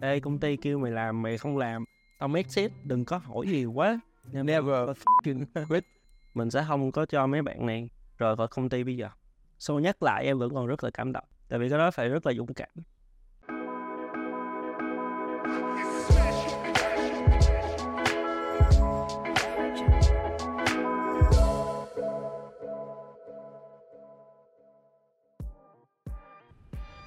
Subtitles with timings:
[0.00, 1.84] ê công ty kêu mày làm mày không làm.
[2.18, 4.00] Tao shit đừng có hỏi nhiều quá.
[4.32, 4.88] Never.
[4.88, 5.84] Fucking quit.
[6.34, 7.88] mình sẽ không có cho mấy bạn này
[8.18, 9.08] rời khỏi công ty bây giờ.
[9.58, 11.24] So nhắc lại em vẫn còn rất là cảm động.
[11.48, 12.68] Tại vì cái đó phải rất là dũng cảm.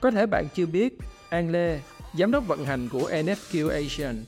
[0.02, 0.94] Có thể bạn chưa biết,
[1.30, 1.80] An Lê,
[2.14, 4.24] giám đốc vận hành của NFQ Asian,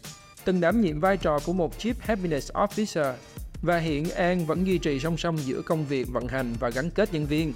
[0.45, 3.13] từng đảm nhiệm vai trò của một Chief Happiness Officer
[3.61, 6.89] và hiện An vẫn duy trì song song giữa công việc vận hành và gắn
[6.89, 7.53] kết nhân viên.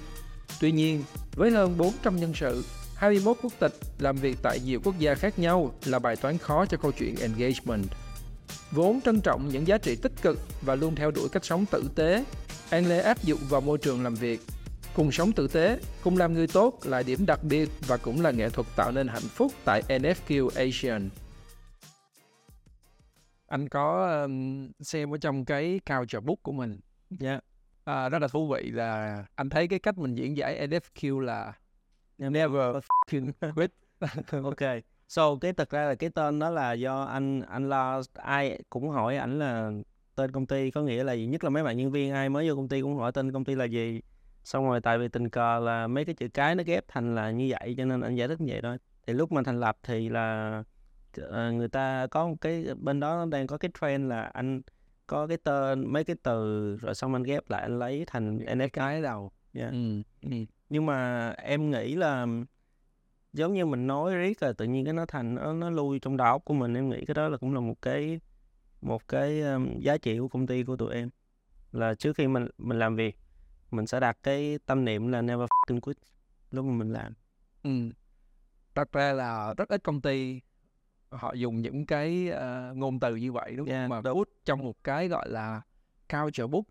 [0.60, 1.04] Tuy nhiên,
[1.36, 2.64] với hơn 400 nhân sự,
[2.94, 6.66] 21 quốc tịch làm việc tại nhiều quốc gia khác nhau là bài toán khó
[6.66, 7.86] cho câu chuyện engagement.
[8.70, 11.84] Vốn trân trọng những giá trị tích cực và luôn theo đuổi cách sống tử
[11.94, 12.24] tế,
[12.70, 14.40] An Lê áp dụng vào môi trường làm việc
[14.94, 18.30] Cùng sống tử tế, cùng làm người tốt là điểm đặc biệt và cũng là
[18.30, 21.08] nghệ thuật tạo nên hạnh phúc tại NFQ Asian.
[23.46, 26.80] Anh có um, xem ở trong cái culture book của mình.
[27.20, 27.44] yeah.
[27.84, 31.52] À, rất là thú vị là anh thấy cái cách mình diễn giải NFQ là
[32.18, 32.76] never
[33.10, 33.72] fucking quit.
[34.44, 38.62] ok so cái thực ra là cái tên đó là do anh anh lo ai
[38.70, 39.70] cũng hỏi ảnh là
[40.14, 42.48] tên công ty có nghĩa là gì nhất là mấy bạn nhân viên ai mới
[42.48, 44.00] vô công ty cũng hỏi tên công ty là gì
[44.48, 47.30] xong rồi tại vì tình cờ là mấy cái chữ cái nó ghép thành là
[47.30, 49.78] như vậy cho nên anh giải thích như vậy thôi thì lúc mà thành lập
[49.82, 50.62] thì là
[51.16, 54.62] ờ, người ta có một cái bên đó đang có cái trend là anh
[55.06, 58.68] có cái tên mấy cái từ rồi xong anh ghép lại anh lấy thành NF
[58.72, 59.72] cái đầu yeah.
[59.72, 60.02] Ừ.
[60.22, 60.30] Ừ.
[60.68, 62.26] nhưng mà em nghĩ là
[63.32, 66.16] giống như mình nói riết là tự nhiên cái nó thành nó, nó lui trong
[66.16, 68.20] đầu óc của mình em nghĩ cái đó là cũng là một cái
[68.80, 71.10] một cái um, giá trị của công ty của tụi em
[71.72, 73.16] là trước khi mình mình làm việc
[73.70, 75.96] mình sẽ đặt cái tâm niệm là never fucking quit
[76.50, 77.12] lúc mà mình làm
[77.62, 77.70] Ừ.
[78.74, 80.40] Thật ra là rất ít công ty
[81.10, 83.74] họ dùng những cái ờ, ngôn từ như vậy đúng không?
[83.74, 85.62] Yeah, Mà put trong một cái gọi là
[86.08, 86.66] culture book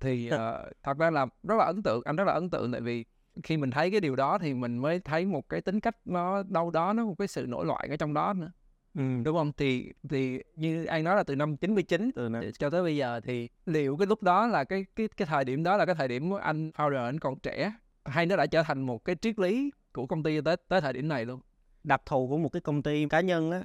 [0.00, 2.80] thì ờ, thật ra là rất là ấn tượng, anh rất là ấn tượng tại
[2.80, 3.04] vì
[3.42, 6.42] khi mình thấy cái điều đó thì mình mới thấy một cái tính cách nó
[6.42, 8.50] đâu đó nó một cái sự nổi loạn ở trong đó nữa
[8.94, 9.52] ừ, đúng không?
[9.56, 13.20] Thì thì như anh nói là từ năm 99 từ năm cho tới bây giờ
[13.20, 16.08] thì liệu cái lúc đó là cái cái cái thời điểm đó là cái thời
[16.08, 17.72] điểm của anh founder anh còn trẻ
[18.04, 20.92] hay nó đã trở thành một cái triết lý của công ty tới tới thời
[20.92, 21.40] điểm này luôn?
[21.84, 23.62] Đặc thù của một cái công ty cá nhân á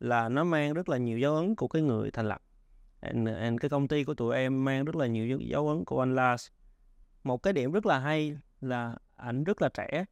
[0.00, 2.42] là nó mang rất là nhiều dấu ấn của cái người thành lập.
[3.00, 5.84] And, and cái công ty của tụi em mang rất là nhiều dấu, dấu ấn
[5.84, 6.48] của anh Lars.
[7.24, 10.04] Một cái điểm rất là hay là ảnh rất là trẻ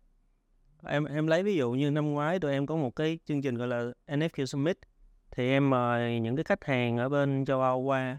[0.86, 3.54] em em lấy ví dụ như năm ngoái tụi em có một cái chương trình
[3.54, 4.78] gọi là NFQ Summit.
[5.30, 8.18] Thì em mời những cái khách hàng ở bên châu Âu qua.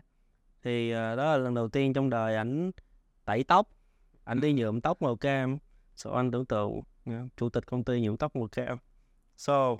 [0.64, 2.72] Thì uh, đó là lần đầu tiên trong đời ảnh
[3.26, 3.70] tẩy tóc.
[4.24, 5.58] Ảnh đi nhuộm tóc màu cam.
[5.96, 8.78] So anh tưởng tượng ờ, chủ tịch công ty nhuộm tóc màu cam.
[9.38, 9.78] So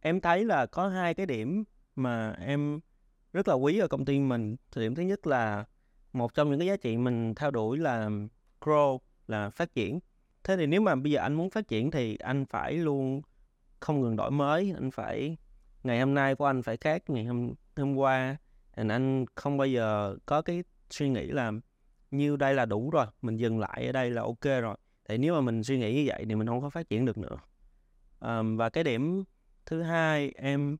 [0.00, 1.64] em thấy là có hai cái điểm
[1.96, 2.80] mà em
[3.32, 4.56] rất là quý ở công ty mình.
[4.72, 5.64] Thì điểm thứ nhất là
[6.12, 8.10] một trong những cái giá trị mình theo đuổi là
[8.60, 10.00] grow là phát triển
[10.44, 13.22] thế thì nếu mà bây giờ anh muốn phát triển thì anh phải luôn
[13.80, 15.36] không ngừng đổi mới anh phải
[15.84, 18.36] ngày hôm nay của anh phải khác ngày hôm hôm qua.
[18.72, 21.52] And anh không bao giờ có cái suy nghĩ là
[22.10, 24.76] như đây là đủ rồi mình dừng lại ở đây là ok rồi.
[25.08, 27.18] Thì nếu mà mình suy nghĩ như vậy thì mình không có phát triển được
[27.18, 27.36] nữa.
[28.20, 29.24] Um, và cái điểm
[29.66, 30.76] thứ hai em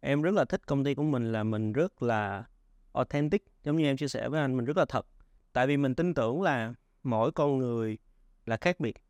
[0.00, 2.44] em rất là thích công ty của mình là mình rất là
[2.92, 3.44] authentic.
[3.64, 5.06] Giống như em chia sẻ với anh mình rất là thật.
[5.52, 7.98] Tại vì mình tin tưởng là mỗi con người
[8.46, 9.03] là khác biệt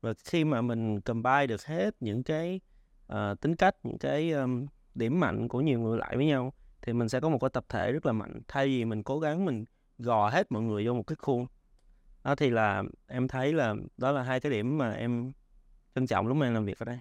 [0.00, 2.60] và khi mà mình combine được hết những cái
[3.06, 6.52] ờ, tính cách những cái ờm, điểm mạnh của nhiều người lại với nhau
[6.82, 9.20] thì mình sẽ có một cái tập thể rất là mạnh thay vì mình cố
[9.20, 9.64] gắng mình
[9.98, 11.46] gò hết mọi người vô một cái khuôn.
[12.24, 15.32] Đó thì là em thấy là đó là hai cái điểm mà em
[15.94, 16.98] trân trọng lúc mà em làm việc ở đây.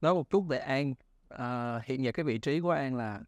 [0.00, 0.94] Nói một chút về an
[1.28, 3.20] à, hiện giờ cái vị trí của an là?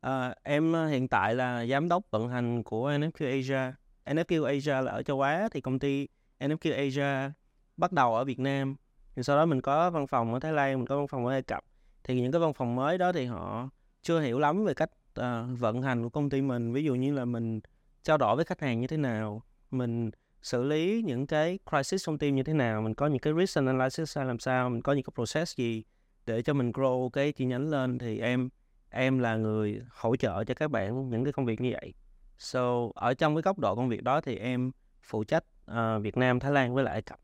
[0.00, 3.74] À, em hiện tại là giám đốc vận hành của NFQ Asia.
[4.04, 6.08] NFQ Asia là ở châu Á thì công ty
[6.40, 7.32] NFQ Asia
[7.80, 8.76] bắt đầu ở Việt Nam.
[9.14, 11.32] Thì sau đó mình có văn phòng ở Thái Lan, mình có văn phòng ở
[11.32, 11.64] Ai Cập.
[12.04, 13.68] Thì những cái văn phòng mới đó thì họ
[14.02, 14.90] chưa hiểu lắm về cách
[15.20, 15.24] uh,
[15.58, 16.72] vận hành của công ty mình.
[16.72, 17.60] Ví dụ như là mình
[18.02, 20.10] trao đổi với khách hàng như thế nào, mình
[20.42, 23.56] xử lý những cái crisis trong team như thế nào, mình có những cái risk
[23.56, 25.84] analysis ra làm sao, mình có những cái process gì
[26.26, 28.48] để cho mình grow cái chi nhánh lên thì em
[28.90, 31.94] em là người hỗ trợ cho các bạn những cái công việc như vậy.
[32.38, 34.70] So ở trong cái góc độ công việc đó thì em
[35.02, 37.20] phụ trách uh, Việt Nam, Thái Lan với lại Ai Cập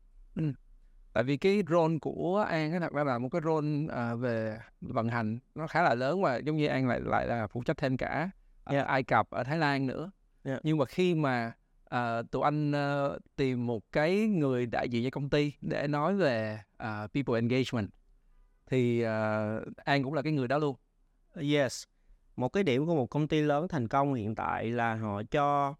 [1.13, 4.59] tại vì cái role của an á thật ra là một cái role à, về
[4.81, 7.77] vận hành nó khá là lớn và giống như an lại lại là phụ trách
[7.77, 8.29] thêm cả
[8.63, 8.87] ở Yeah.
[8.87, 10.11] ai cập ở thái lan nữa
[10.43, 10.59] Yeah.
[10.63, 11.51] nhưng mà khi mà
[11.85, 16.15] à, tụi anh ờ, tìm một cái người đại diện cho công ty để nói
[16.15, 17.89] về à, people engagement
[18.69, 20.75] thì uh, An cũng là cái người đó luôn.
[21.35, 21.83] Yes.
[22.35, 25.75] Một cái điểm của một công ty lớn thành công hiện tại là họ cho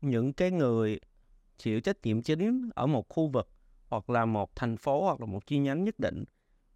[0.00, 1.00] những cái người
[1.58, 3.48] chịu trách nhiệm chính ở một khu vực
[3.90, 6.24] hoặc là một thành phố hoặc là một chi nhánh nhất định,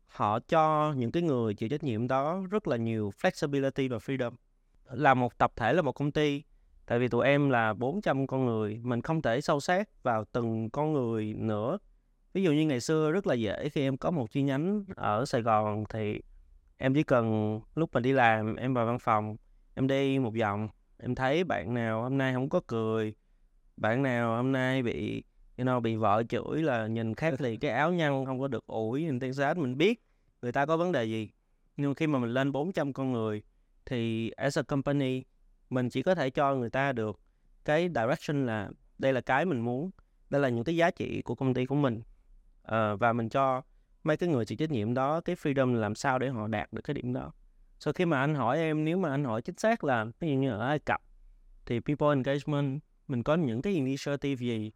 [0.07, 4.33] họ cho những cái người chịu trách nhiệm đó rất là nhiều flexibility và freedom.
[4.91, 6.43] Là một tập thể, là một công ty,
[6.87, 10.71] tại vì tụi em là 400 con người, mình không thể sâu sát vào từng
[10.71, 11.79] con người nữa.
[12.33, 15.25] Ví dụ như ngày xưa rất là dễ khi em có một chi nhánh ở
[15.25, 16.21] Sài Gòn thì
[16.77, 19.37] em chỉ cần lúc mình đi làm, em vào văn phòng,
[19.75, 20.69] em đi một vòng,
[20.99, 23.15] em thấy bạn nào hôm nay không có cười,
[23.77, 25.25] bạn nào hôm nay bị
[25.59, 28.67] you know, bị vợ chửi là nhìn khác thì cái áo nhăn không có được
[28.67, 30.03] ủi nhìn tên sát mình biết
[30.43, 31.31] người ta có vấn đề gì.
[31.77, 33.43] Nhưng khi mà mình lên 400 con người
[33.87, 35.23] thì as a company
[35.71, 37.21] mình chỉ có thể cho người ta được
[37.65, 39.91] cái direction là đây là cái mình muốn
[40.31, 42.03] đây là những cái giá trị của công ty của mình.
[42.63, 43.63] Uh, và mình cho
[44.05, 46.83] mấy cái người chịu trách nhiệm đó cái freedom làm sao để họ đạt được
[46.85, 47.33] cái điểm đó.
[47.81, 50.37] So khi mà anh hỏi em nếu mà anh hỏi chính xác là ví dụ
[50.37, 51.03] như ở Ai Cập
[51.67, 54.73] thì people engagement mình có những cái initiative gì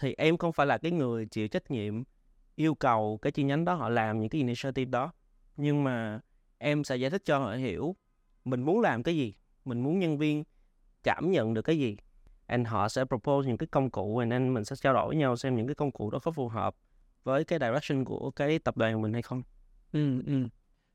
[0.00, 2.02] thì em không phải là cái người chịu trách nhiệm
[2.54, 5.12] yêu cầu cái chi nhánh đó họ làm những cái initiative đó.
[5.56, 6.20] Nhưng mà
[6.58, 7.96] em sẽ giải thích cho họ hiểu
[8.44, 10.44] mình muốn làm cái gì mình muốn nhân viên
[11.02, 11.96] cảm nhận được cái gì.
[12.46, 15.16] And họ sẽ propose những cái công cụ and then mình sẽ trao đổi với
[15.16, 16.74] nhau xem những cái công cụ đó có phù hợp
[17.24, 19.42] với cái direction của cái tập đoàn mình hay không.
[19.92, 20.46] Ừ, ừ.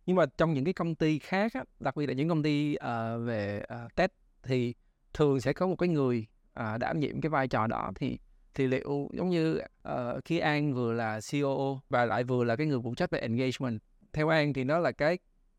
[0.05, 2.75] nhưng mà trong những cái công ty khác á, đặc biệt là những công ty
[2.75, 4.11] uh, về ờ, uh, test
[4.43, 4.73] thì
[5.13, 6.25] thường sẽ có một cái người
[6.59, 8.19] uh, đảm nhiệm cái vai trò đó thì
[8.55, 12.67] thì liệu giống như uh, khi An vừa là CEO và lại vừa là cái
[12.67, 13.81] người phụ trách về engagement
[14.13, 15.17] theo An thì nó là cái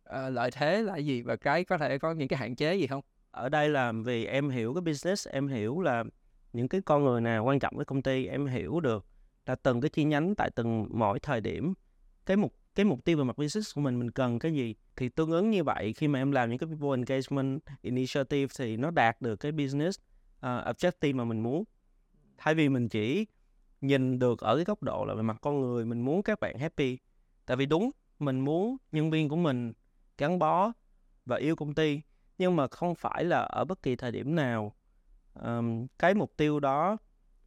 [0.08, 2.86] uh, lợi thế là gì và cái có thể có những cái hạn chế gì
[2.86, 3.02] không?
[3.30, 6.04] Ở đây là vì em hiểu cái business, em hiểu là
[6.52, 9.06] những cái con người nào quan trọng với công ty, em hiểu được
[9.46, 11.74] là từng cái chi nhánh tại từng mỗi thời điểm
[12.26, 15.08] cái mục cái mục tiêu về mặt business của mình mình cần cái gì thì
[15.08, 18.90] tương ứng như vậy khi mà em làm những cái people engagement initiative thì nó
[18.90, 19.98] đạt được cái business
[20.38, 21.64] uh, objective mà mình muốn
[22.38, 23.26] thay vì mình chỉ
[23.80, 26.58] nhìn được ở cái góc độ là về mặt con người mình muốn các bạn
[26.58, 26.98] happy.
[27.46, 29.72] Tại vì đúng mình muốn nhân viên của mình
[30.18, 30.72] gắn bó
[31.24, 32.00] và yêu công ty
[32.38, 34.72] nhưng mà không phải là ở bất kỳ thời điểm nào.
[35.34, 36.96] Um, cái mục tiêu đó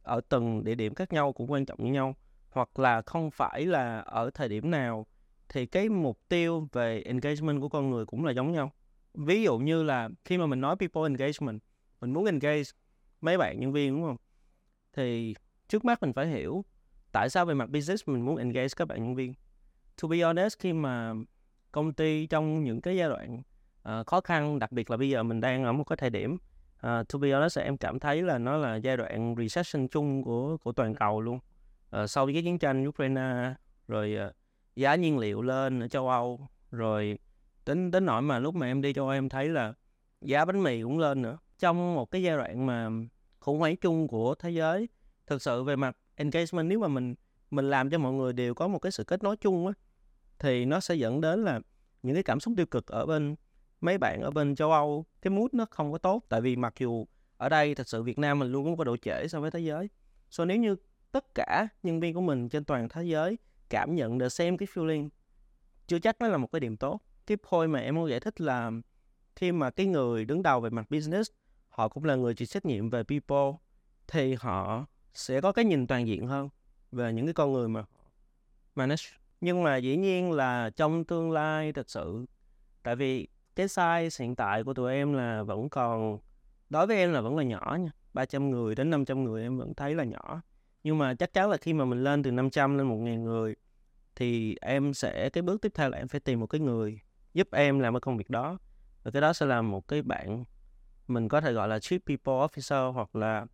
[0.02, 2.14] ở từng địa điểm khác nhau cũng quan trọng như nhau
[2.50, 5.06] hoặc là không phải là ở thời điểm nào
[5.48, 8.72] thì cái mục tiêu về engagement của con người cũng là giống nhau.
[9.14, 11.62] Ví dụ như là khi mà mình nói people engagement
[12.00, 12.62] mình muốn engage
[13.20, 14.16] mấy bạn nhân viên đúng không?
[14.92, 15.34] Thì
[15.68, 16.64] trước mắt mình phải hiểu
[17.12, 19.34] tại sao về mặt business mình muốn engage các bạn nhân viên.
[20.02, 21.14] To be honest khi mà
[21.72, 23.42] công ty trong những cái giai đoạn
[23.88, 26.34] uh, khó khăn đặc biệt là bây giờ mình đang ở một cái thời điểm
[26.34, 30.56] uh, to be honest em cảm thấy là nó là giai đoạn recession chung của
[30.56, 31.38] của toàn cầu luôn.
[32.02, 33.54] Uh, sau cái chiến tranh Ukraine
[33.88, 34.34] rồi uh,
[34.76, 37.18] giá nhiên liệu lên ở châu Âu rồi
[37.66, 39.74] đến đến nỗi mà lúc mà em đi châu Âu em thấy là
[40.20, 41.38] giá bánh mì cũng lên nữa.
[41.58, 42.88] Trong một cái giai đoạn mà
[43.40, 44.88] khủng hoảng chung của thế giới.
[45.26, 47.14] Thực sự về mặt engagement, nếu mà mình
[47.50, 49.72] mình làm cho mọi người đều có một cái sự kết nối chung á,
[50.38, 51.60] thì nó sẽ dẫn đến là
[52.02, 53.36] những cái cảm xúc tiêu cực ở bên
[53.80, 55.06] mấy bạn ở bên châu Âu.
[55.22, 57.06] Cái mood nó không có tốt, tại vì mặc dù
[57.36, 59.88] ở đây thật sự Việt Nam mình luôn có độ trễ so với thế giới.
[60.30, 60.76] So nếu như
[61.12, 63.38] tất cả nhân viên của mình trên toàn thế giới
[63.68, 65.08] cảm nhận được, xem cái feeling,
[65.86, 67.00] chưa chắc nó là một cái điểm tốt.
[67.26, 68.70] Cái point mà em muốn giải thích là
[69.36, 71.30] khi mà cái người đứng đầu về mặt business
[71.80, 73.52] họ cũng là người chịu trách nhiệm về people,
[74.06, 76.48] thì họ sẽ có cái nhìn toàn diện hơn
[76.92, 77.84] về những cái con người mà.
[78.74, 79.02] Manage
[79.40, 82.26] nhưng mà dĩ nhiên là trong tương lai thật sự,
[82.82, 86.18] tại vì cái size hiện tại của tụi em là vẫn còn,
[86.70, 89.74] đối với em là vẫn là nhỏ nha 300 người đến 500 người em vẫn
[89.74, 90.40] thấy là nhỏ.
[90.84, 93.56] Nhưng mà chắc chắn là khi mà mình lên từ 500 lên 1.000 người,
[94.16, 97.00] thì em sẽ, cái bước tiếp theo là em phải tìm một cái người
[97.34, 98.58] giúp em làm cái công việc đó.
[99.02, 100.44] Và cái đó sẽ là một cái bạn
[101.10, 103.46] mình có thể gọi là chief people officer hoặc là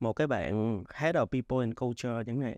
[0.00, 2.56] một cái bạn head of people and culture chẳng hạn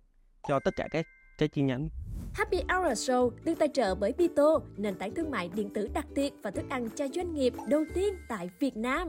[0.48, 1.06] cho tất cả các
[1.38, 1.88] cái chi nhánh
[2.34, 6.06] Happy Hour Show được tài trợ bởi Bito, nền tảng thương mại điện tử đặc
[6.14, 9.08] tiệc và thức ăn cho doanh nghiệp đầu tiên tại Việt Nam.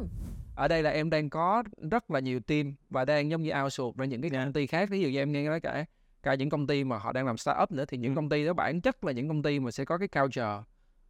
[0.55, 3.97] Ở đây là em đang có rất là nhiều team và đang giống như outsource
[3.97, 4.89] ra những cái công ty khác.
[4.89, 5.85] Ví dụ như em nghe nói cả
[6.23, 8.53] cả những công ty mà họ đang làm startup nữa thì những công ty đó
[8.53, 10.57] bản chất là những công ty mà sẽ có cái culture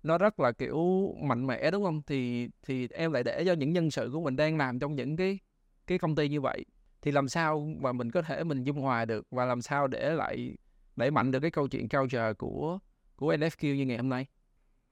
[0.03, 0.77] nó rất là kiểu
[1.21, 2.01] mạnh mẽ đúng không?
[2.07, 5.15] Thì thì em lại để cho những nhân sự của mình đang làm trong những
[5.17, 5.39] cái
[5.87, 6.65] cái công ty như vậy.
[7.01, 10.09] Thì làm sao mà mình có thể mình dung hòa được và làm sao để
[10.13, 10.57] lại
[10.95, 12.79] đẩy mạnh được cái câu chuyện culture của
[13.15, 14.25] của NFQ như ngày hôm nay?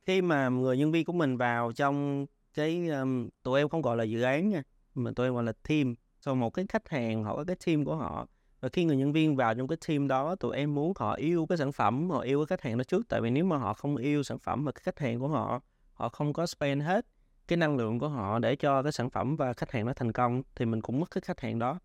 [0.05, 3.97] Khi mà người nhân viên của mình vào trong cái um, tụi em không gọi
[3.97, 4.63] là dự án nha
[4.95, 5.95] mà tụi em gọi là team.
[6.19, 8.27] Sau một cái khách hàng họ có cái team của họ
[8.61, 11.45] và khi người nhân viên vào trong cái team đó, tụi em muốn họ yêu
[11.45, 13.07] cái sản phẩm, họ yêu cái khách hàng đó trước.
[13.09, 15.61] Tại vì nếu mà họ không yêu sản phẩm và cái khách hàng của họ
[15.93, 17.05] họ không có spend hết
[17.47, 20.11] cái năng lượng của họ để cho cái sản phẩm và khách hàng nó thành
[20.11, 21.79] công, thì mình cũng mất cái khách hàng đó.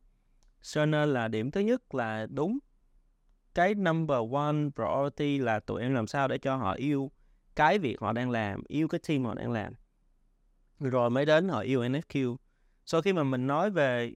[0.62, 2.58] Cho nên là điểm thứ nhất là đúng,
[3.54, 7.10] cái number one priority là tụi em làm sao để cho họ yêu
[7.56, 9.72] cái việc họ đang làm, yêu cái team họ đang làm.
[10.80, 12.36] Rồi mới đến họ yêu NFQ
[12.86, 14.12] sau khi mà mình nói về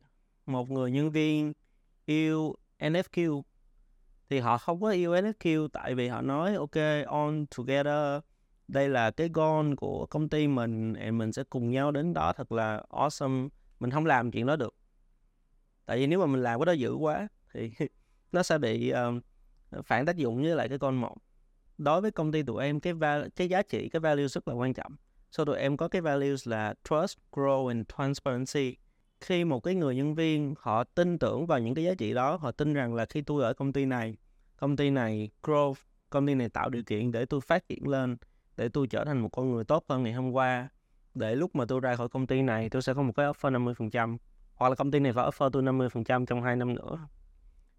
[0.47, 1.53] một người nhân viên
[2.11, 3.43] yêu NFQ
[4.31, 8.23] thì họ không có yêu NFQ tại vì họ nói ok on together.
[8.69, 12.33] Đây là cái goal của công ty mình and mình sẽ cùng nhau đến đó.
[12.33, 13.49] Thật là awesome.
[13.81, 14.75] Mình không làm chuyện đó được.
[15.87, 17.73] Tại vì nếu mà mình làm cái đó dữ quá thì
[18.33, 19.21] nó sẽ bị um,
[19.85, 21.17] phản tác dụng với lại cái con một
[21.79, 24.55] đối với công ty tụi em cái va- cái giá trị cái value rất là
[24.55, 24.97] quan trọng.
[25.31, 28.77] So tụi em có cái values là trust grow and transparency
[29.21, 32.37] khi một cái người nhân viên họ tin tưởng vào những cái giá trị đó
[32.37, 34.17] họ tin rằng là khi tôi ở công ty này
[34.57, 35.75] công ty này grow
[36.11, 38.17] công ty này tạo điều kiện để tôi phát triển lên
[38.57, 40.69] để tôi trở thành một con người tốt hơn ngày hôm qua
[41.15, 43.75] để lúc mà tôi ra khỏi công ty này tôi sẽ có một cái offer
[43.75, 44.17] 50%
[44.55, 46.99] hoặc là công ty này phải offer tôi 50% trong 2 năm nữa.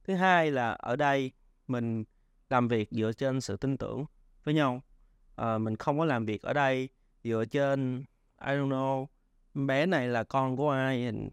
[0.03, 1.31] Thứ hai là ở đây
[1.67, 2.03] mình
[2.49, 4.05] làm việc dựa trên sự tin tưởng
[4.43, 4.81] với nhau.
[5.35, 6.89] À, mình không có làm việc ở đây
[7.23, 8.05] dựa trên
[8.45, 9.05] I don't know
[9.53, 11.05] bé này là con của ai?
[11.05, 11.27] And,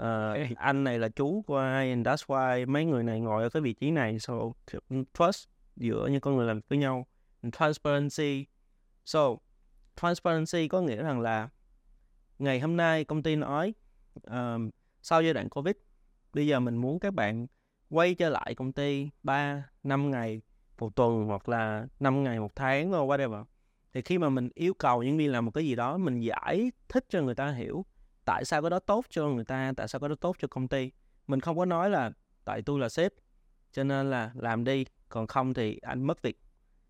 [0.00, 1.90] uh, anh này là chú của ai?
[1.90, 4.18] And that's why mấy người này ngồi ở cái vị trí này.
[4.18, 4.34] So
[4.90, 7.06] trust giữa những con người làm với nhau.
[7.42, 8.46] And transparency.
[9.04, 9.36] So
[9.96, 11.48] transparency có nghĩa rằng là
[12.38, 13.74] ngày hôm nay công ty nói
[14.22, 14.70] um,
[15.02, 15.74] sau giai đoạn covid
[16.32, 17.46] bây giờ mình muốn các bạn
[17.90, 20.40] quay trở lại công ty 3, 5 ngày
[20.78, 23.44] một tuần hoặc là 5 ngày một tháng hoặc whatever
[23.94, 26.72] thì khi mà mình yêu cầu nhân viên làm một cái gì đó, mình giải
[26.88, 27.84] thích cho người ta hiểu
[28.24, 30.68] tại sao cái đó tốt cho người ta, tại sao cái đó tốt cho công
[30.68, 30.90] ty.
[31.26, 32.10] Mình không có nói là
[32.44, 33.12] tại tôi là sếp,
[33.72, 36.40] cho nên là làm đi, còn không thì anh mất việc.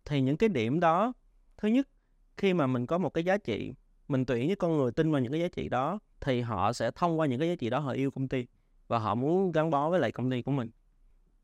[0.05, 1.13] Thì những cái điểm đó,
[1.57, 1.89] thứ nhất,
[2.37, 3.75] khi mà mình có một cái giá trị,
[4.09, 6.91] mình tuyển những con người tin vào những cái giá trị đó, thì họ sẽ
[6.91, 8.47] thông qua những cái giá trị đó họ yêu công ty
[8.89, 10.71] và họ muốn gắn bó với lại công ty của mình.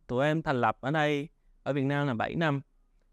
[0.07, 1.29] Tụi em thành lập ở đây,
[1.63, 2.61] ở Việt Nam là 7 năm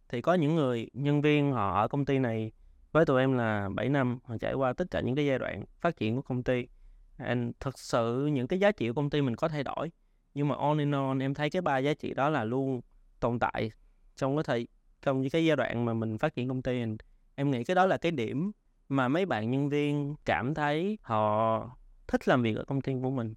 [0.09, 2.51] thì có những người, nhân viên họ ở công ty này
[2.91, 5.63] với tụi em là 7 năm, họ trải qua tất cả những cái giai đoạn
[5.81, 6.67] phát triển của công ty.
[7.17, 9.91] And thật sự những cái giá trị của công ty mình có thay đổi.
[10.33, 12.81] Nhưng mà on and on em thấy cái ba giá trị đó là luôn
[13.19, 13.71] tồn tại
[14.15, 14.67] trong cái thời,
[15.01, 16.79] trong những cái giai đoạn mà mình phát triển công ty.
[16.79, 16.99] And
[17.35, 18.51] em nghĩ cái đó là cái điểm
[18.89, 21.59] mà mấy bạn nhân viên cảm thấy họ
[22.07, 23.33] thích làm việc ở công ty của mình.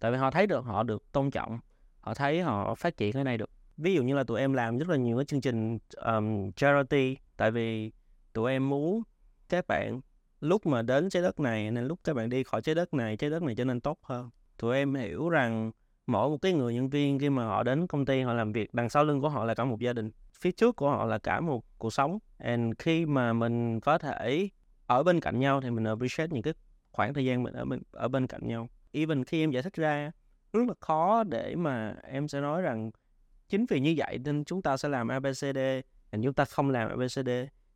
[0.00, 1.58] Tại vì họ thấy được, họ được tôn trọng,
[2.00, 3.50] họ thấy họ phát triển cái này được
[3.80, 7.16] ví dụ như là tụi em làm rất là nhiều cái chương trình um, charity
[7.36, 7.92] tại vì
[8.32, 9.02] tụi em muốn
[9.48, 10.00] các bạn
[10.40, 13.16] lúc mà đến trái đất này nên lúc các bạn đi khỏi trái đất này
[13.16, 14.30] trái đất này trở nên tốt hơn.
[14.58, 15.72] Tụi em hiểu rằng
[16.06, 18.74] mỗi một cái người nhân viên khi mà họ đến công ty họ làm việc
[18.74, 20.10] đằng sau lưng của họ là cả một gia đình
[20.40, 22.18] phía trước của họ là cả một cuộc sống.
[22.38, 24.48] And khi mà mình có thể
[24.86, 26.54] ở bên cạnh nhau thì mình appreciate những cái
[26.92, 28.68] khoảng thời gian mình ở bên ở bên cạnh nhau.
[28.92, 30.10] Even khi em giải thích ra
[30.52, 32.90] rất là khó để mà em sẽ nói rằng
[33.50, 35.58] chính vì như vậy nên chúng ta sẽ làm ABCD
[36.10, 37.30] and chúng ta không làm ABCD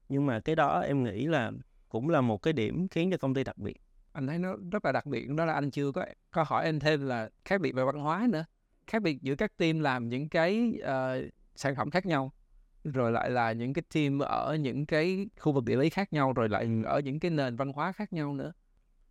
[0.09, 1.53] nhưng mà cái đó em nghĩ là
[1.89, 3.81] cũng là một cái điểm khiến cho công ty đặc biệt.
[4.13, 6.81] Anh thấy nó rất là đặc biệt đó là anh chưa có có hỏi em
[6.81, 8.45] thêm là khác biệt về văn hóa nữa
[8.87, 12.33] khác biệt giữa các team làm những cái uh, sản phẩm khác nhau
[12.85, 16.33] rồi lại là những cái team ở những cái khu vực địa lý khác nhau
[16.33, 18.53] rồi lại ở những cái nền văn hóa khác nhau nữa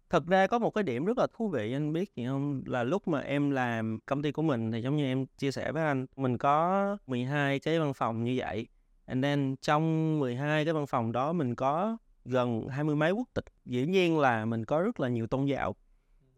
[0.09, 2.63] thật ra có một cái điểm rất là thú vị anh biết gì không?
[2.65, 5.71] Là lúc mà em làm công ty của mình thì giống như em chia sẻ
[5.71, 8.67] với anh mình có 12 cái văn phòng như vậy.
[9.05, 13.27] And then trong 12 cái văn phòng đó mình có gần hai mươi mấy quốc
[13.33, 13.45] tịch.
[13.65, 15.75] Dĩ nhiên là mình có rất là nhiều tôn giáo.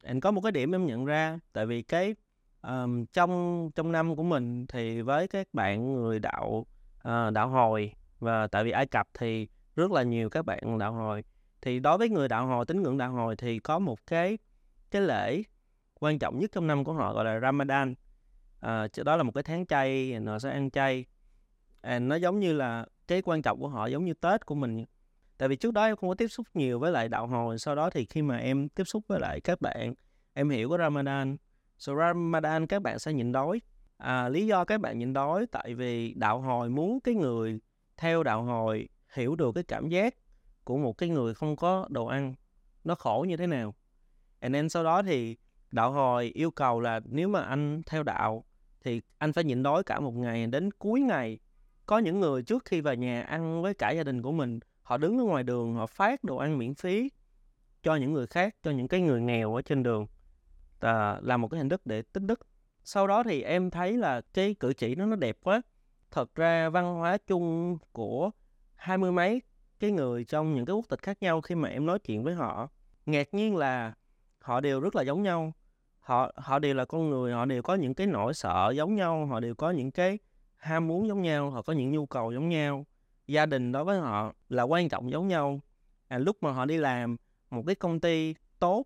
[0.04, 2.16] Anh có một cái điểm em nhận ra tại vì cái
[2.62, 6.66] um, trong trong năm của mình thì với các bạn người đạo
[7.08, 10.94] uh, đạo hồi và tại vì Ai Cập thì rất là nhiều các bạn đạo
[10.94, 11.24] hồi
[11.66, 14.38] thì đối với người đạo hồi tín ngưỡng đạo hồi thì có một cái
[14.92, 15.44] cái lễ
[16.00, 17.96] quan trọng nhất trong năm của họ gọi là Ramadan.
[18.60, 21.06] À, đó là một cái tháng chay họ sẽ ăn chay.
[21.82, 24.86] À, nó giống như là cái quan trọng của họ giống như Tết của mình.
[25.38, 27.76] Tại vì trước đó em không có tiếp xúc nhiều với lại đạo hồi sau
[27.76, 29.94] đó thì khi mà em tiếp xúc với lại các bạn
[30.34, 31.38] em hiểu có Ramadan.
[31.78, 33.62] So Ramadan các bạn sẽ nhịn đói.
[33.98, 37.60] À, lý do các bạn nhịn đói tại vì đạo hồi muốn cái người
[37.98, 40.16] theo đạo hồi hiểu được cái cảm giác
[40.66, 42.36] của một cái người không có đồ ăn
[42.84, 43.76] nó khổ như thế nào?
[44.40, 45.38] And then sau đó thì
[45.72, 48.46] đạo hồi yêu cầu là nếu mà anh theo đạo
[48.82, 51.40] thì anh phải nhịn đói cả một ngày đến cuối ngày
[51.86, 54.98] có những người trước khi vào nhà ăn với cả gia đình của mình họ
[54.98, 57.10] đứng ở ngoài đường họ phát đồ ăn miễn phí
[57.84, 60.08] cho những người khác cho những cái người nghèo ở trên đường.
[60.80, 62.40] À, là một cái hình thức để tích đức.
[62.84, 65.62] Sau đó thì em thấy là cái cử chỉ nó nó đẹp quá.
[66.12, 68.32] Thật ra văn hóa chung của
[68.76, 69.42] hai mươi mấy
[69.80, 72.34] cái người trong những cái quốc tịch khác nhau khi mà em nói chuyện với
[72.34, 72.70] họ.
[73.06, 73.94] Ngạc nhiên là
[74.40, 75.54] họ đều rất là giống nhau.
[76.00, 79.26] Họ họ đều là con người họ đều có những cái nỗi sợ giống nhau
[79.26, 80.20] họ đều có những cái
[80.56, 82.86] ham muốn giống nhau họ có những nhu cầu giống nhau.
[83.28, 85.60] Gia đình đối với họ là quan trọng giống nhau.
[86.08, 87.18] À, lúc mà họ đi làm
[87.50, 88.86] một cái công ty tốt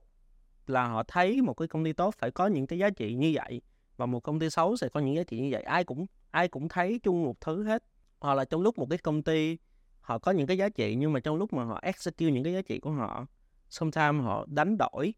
[0.68, 3.32] là họ thấy một cái công ty tốt phải có những cái giá trị như
[3.36, 3.62] vậy
[3.98, 5.64] và một công ty xấu sẽ có những giá trị như vậy.
[5.64, 7.84] Ai cũng ai cũng thấy chung một thứ hết.
[8.20, 9.58] Hoặc là trong lúc một cái công ty
[10.10, 12.54] họ có những cái giá trị, nhưng mà trong lúc mà họ execute những cái
[12.54, 13.26] giá trị của họ
[13.70, 15.14] sometimes họ đánh đổi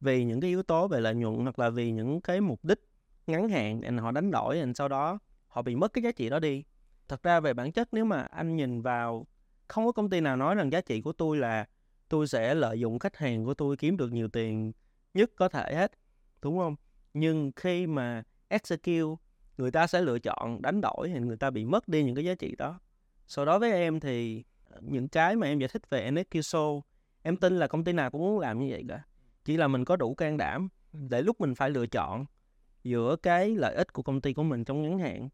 [0.00, 2.80] vì những cái yếu tố về lợi nhuận hoặc là vì những cái mục đích
[3.26, 6.28] ngắn hạn and họ đánh đổi and sau đó họ bị mất cái giá trị
[6.28, 6.64] đó đi.
[7.08, 9.26] Thật ra về bản chất nếu mà anh nhìn vào,
[9.68, 11.66] không có công ty nào nói rằng giá trị của tôi là
[12.08, 14.72] tôi sẽ lợi dụng khách hàng của tôi kiếm được nhiều tiền
[15.14, 15.92] nhất có thể hết,
[16.42, 16.76] đúng không?
[17.14, 19.24] Nhưng khi mà execute,
[19.58, 22.24] người ta sẽ lựa chọn đánh đổi thì người ta bị mất đi những cái
[22.24, 22.80] giá trị đó
[23.26, 26.80] sau đó với em thì ờ, những cái mà em giải thích về NSQ Show
[27.22, 29.02] em tin là công ty nào cũng muốn làm như vậy cả.
[29.44, 32.24] Chỉ là mình có đủ can đảm để lúc mình phải lựa chọn
[32.82, 35.28] giữa cái lợi ích của công ty của mình trong ngắn hạn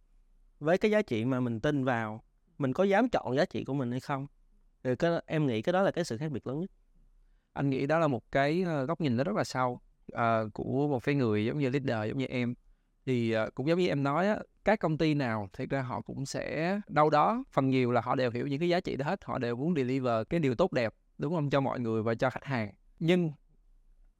[0.60, 2.22] với cái giá trị mà mình tin vào
[2.58, 4.26] mình có dám chọn giá trị của mình hay không.
[4.84, 6.70] Thì cái em nghĩ cái đó là cái sự khác biệt lớn nhất.
[7.52, 9.80] Anh nghĩ đó là một cái ờ, góc nhìn nó rất là sâu
[10.12, 10.18] uh,
[10.52, 12.54] của một cái người giống như leader giống như em
[13.10, 16.00] thì ờ, cũng giống như em nói á, các công ty nào thực ra họ
[16.00, 19.06] cũng sẽ đâu đó phần nhiều là họ đều hiểu những cái giá trị đó
[19.06, 22.14] hết họ đều muốn deliver cái điều tốt đẹp đúng không cho mọi người và
[22.14, 22.72] cho khách hàng.
[22.98, 23.32] Nhưng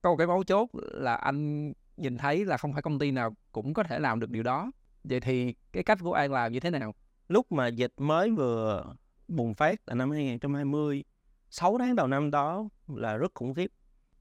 [0.02, 3.35] có một cái mấu chốt là anh nhìn thấy là không phải công ty nào
[3.52, 4.70] cũng có thể làm được điều đó.
[5.04, 6.94] Vậy thì cái cách của an làm như thế nào?
[7.28, 8.94] Lúc mà dịch mới vừa
[9.28, 11.04] bùng phát là năm 2020
[11.50, 13.70] 6 tháng đầu năm đó là rất khủng khiếp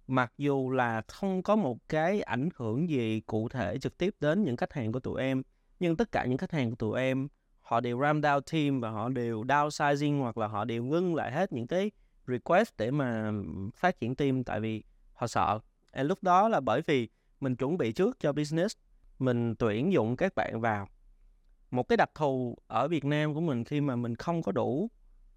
[0.09, 4.43] mặc dù là không có một cái ảnh hưởng gì cụ thể trực tiếp đến
[4.43, 5.41] những khách hàng của tụi em
[5.79, 7.27] nhưng tất cả những khách hàng của tụi em
[7.61, 11.31] họ đều ram down team và họ đều downsizing hoặc là họ đều ngưng lại
[11.31, 11.91] hết những cái
[12.27, 13.31] request để mà
[13.75, 15.59] phát triển team tại vì họ sợ.
[15.91, 18.77] À, lúc đó là bởi vì mình chuẩn bị trước cho business
[19.19, 20.87] mình tuyển dụng các bạn vào.
[21.71, 24.89] Một cái đặc thù ở Việt Nam của mình khi mà mình không có đủ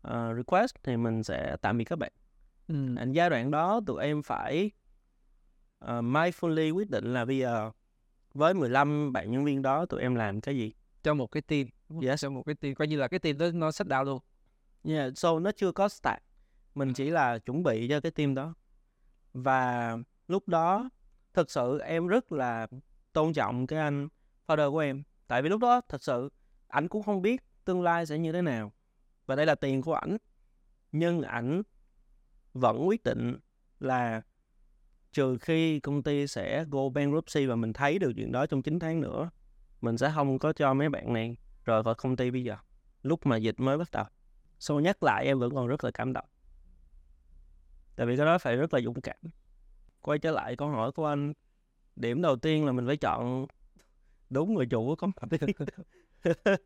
[0.09, 2.13] uh, request thì mình sẽ tạm biệt các bạn
[2.69, 2.97] ừ.
[2.97, 4.71] And giai đoạn đó tụi em phải
[5.85, 7.71] uh, mindfully quyết định là bây giờ
[8.35, 10.73] với 15 bạn nhân viên đó tụi em làm cái gì?
[11.03, 11.67] Cho một cái team
[12.03, 12.23] yes.
[12.23, 14.21] cho một cái team coi như là cái team đó nó set down luôn.
[14.85, 16.23] Yeah so nó chưa có start
[16.75, 18.55] mình chỉ là chuẩn bị cho cái team đó.
[19.33, 19.97] Và
[20.29, 20.91] lúc đó
[21.35, 22.67] thực sự em rất là
[23.13, 24.09] tôn trọng cái anh
[24.47, 25.03] founder của em.
[25.29, 26.29] Tại vì lúc đó thật sự
[26.69, 28.73] ảnh cũng không biết tương lai sẽ như thế nào.
[29.27, 30.17] Và đây là tiền của ảnh.
[30.93, 31.63] Nhưng ảnh
[32.55, 33.39] vẫn quyết định
[33.81, 34.23] là
[35.13, 38.79] trừ khi công ty sẽ go bankruptcy và mình thấy được chuyện đó trong 9
[38.79, 39.31] tháng nữa,
[39.81, 42.57] mình sẽ không có cho mấy bạn này rời khỏi công ty bây giờ.
[43.03, 44.05] Lúc mà dịch mới bắt đầu.
[44.59, 46.27] Sau nhắc lại em vẫn còn rất là cảm động.
[47.97, 49.17] Tại vì cái đó phải rất là dũng cảm.
[50.01, 51.33] Quay trở lại câu hỏi của anh,
[51.97, 53.47] điểm đầu tiên là mình phải chọn
[54.31, 55.39] đúng người chủ của công ty.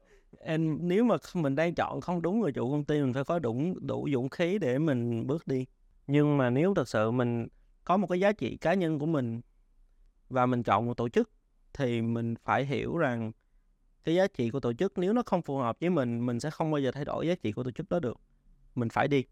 [0.41, 3.39] Em, nếu mà mình đang chọn không đúng người chủ công ty, mình phải có
[3.39, 5.67] đủ đủ dũng khí để mình bước đi
[6.07, 7.49] nhưng mà nếu thật sự mình
[7.85, 9.41] có một cái giá trị cá nhân của mình
[10.29, 11.31] và mình chọn một tổ chức,
[11.73, 13.33] thì mình phải hiểu rằng
[14.05, 16.51] cái giá trị của tổ chức nếu nó không phù hợp với mình mình sẽ
[16.51, 18.21] không bao giờ thay đổi giá trị của tổ chức đó được.
[18.75, 19.25] Mình phải đi.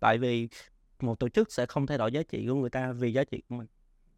[0.00, 0.48] Tại vì
[1.00, 3.42] một tổ chức sẽ không thay đổi giá trị của người ta vì giá trị
[3.48, 3.66] của mình.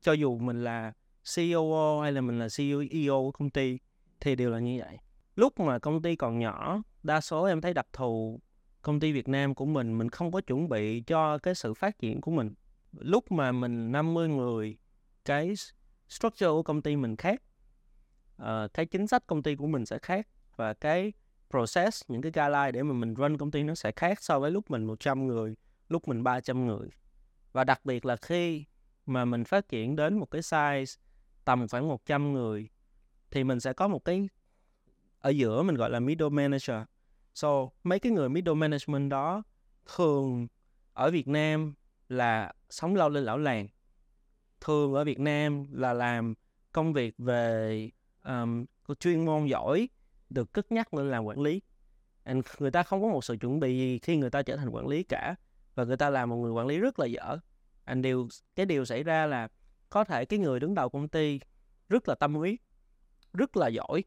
[0.01, 0.93] Cho dù mình là
[1.37, 3.79] CEO hay là mình là CEO của công ty
[4.21, 4.99] thì đều là như vậy.
[5.37, 8.41] Lúc mà công ty còn nhỏ, đa số em thấy đặc thù
[8.83, 11.99] công ty Việt Nam của mình mình không có chuẩn bị cho cái sự phát
[11.99, 12.55] triển của mình.
[12.93, 14.79] Lúc mà mình 50 người
[15.25, 15.55] cái
[16.09, 17.43] structure của công ty mình khác
[18.43, 21.13] uh, cái chính sách công ty của mình sẽ khác và cái
[21.51, 24.51] process những cái guideline để mà mình run công ty nó sẽ khác so với
[24.51, 25.57] lúc mình 100 người
[25.89, 26.89] lúc mình 300 người.
[27.53, 28.65] Và đặc biệt là khi
[29.07, 30.99] mà mình phát triển đến một cái size
[31.45, 32.69] tầm khoảng 100 người
[33.31, 34.29] thì mình sẽ có một cái
[35.21, 36.77] ở giữa mình gọi là middle manager
[37.35, 39.43] so mấy cái người middle management đó
[39.97, 40.49] thường
[40.93, 41.75] ở Việt Nam
[42.09, 43.69] là sống lâu lên lão làng.
[44.61, 46.35] Thường ở Việt Nam là làm
[46.73, 47.91] công việc về
[48.25, 48.65] um,
[49.01, 49.89] chuyên môn giỏi
[50.31, 51.63] được cất nhắc lên làm quản lý.
[52.25, 54.71] And người ta không có một sự chuẩn bị gì khi người ta trở thành
[54.71, 55.35] quản lý cả
[55.75, 57.39] và người ta làm một người quản lý rất là dở.
[57.85, 59.49] Anh điều cái điều xảy ra là
[59.91, 61.41] có thể cái người đứng đầu công ty
[61.89, 62.55] rất là tâm huyết
[63.33, 64.05] rất là giỏi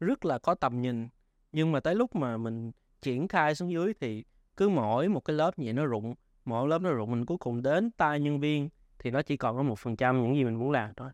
[0.00, 1.08] rất là có tầm nhìn
[1.52, 4.24] nhưng mà tới lúc mà mình triển khai xuống dưới thì
[4.56, 7.62] cứ mỗi một cái lớp vậy nó rụng mỗi lớp nó rụng mình cuối cùng
[7.62, 10.54] đến tay nhân viên thì nó chỉ còn có một phần trăm những gì mình
[10.54, 11.10] muốn làm thôi.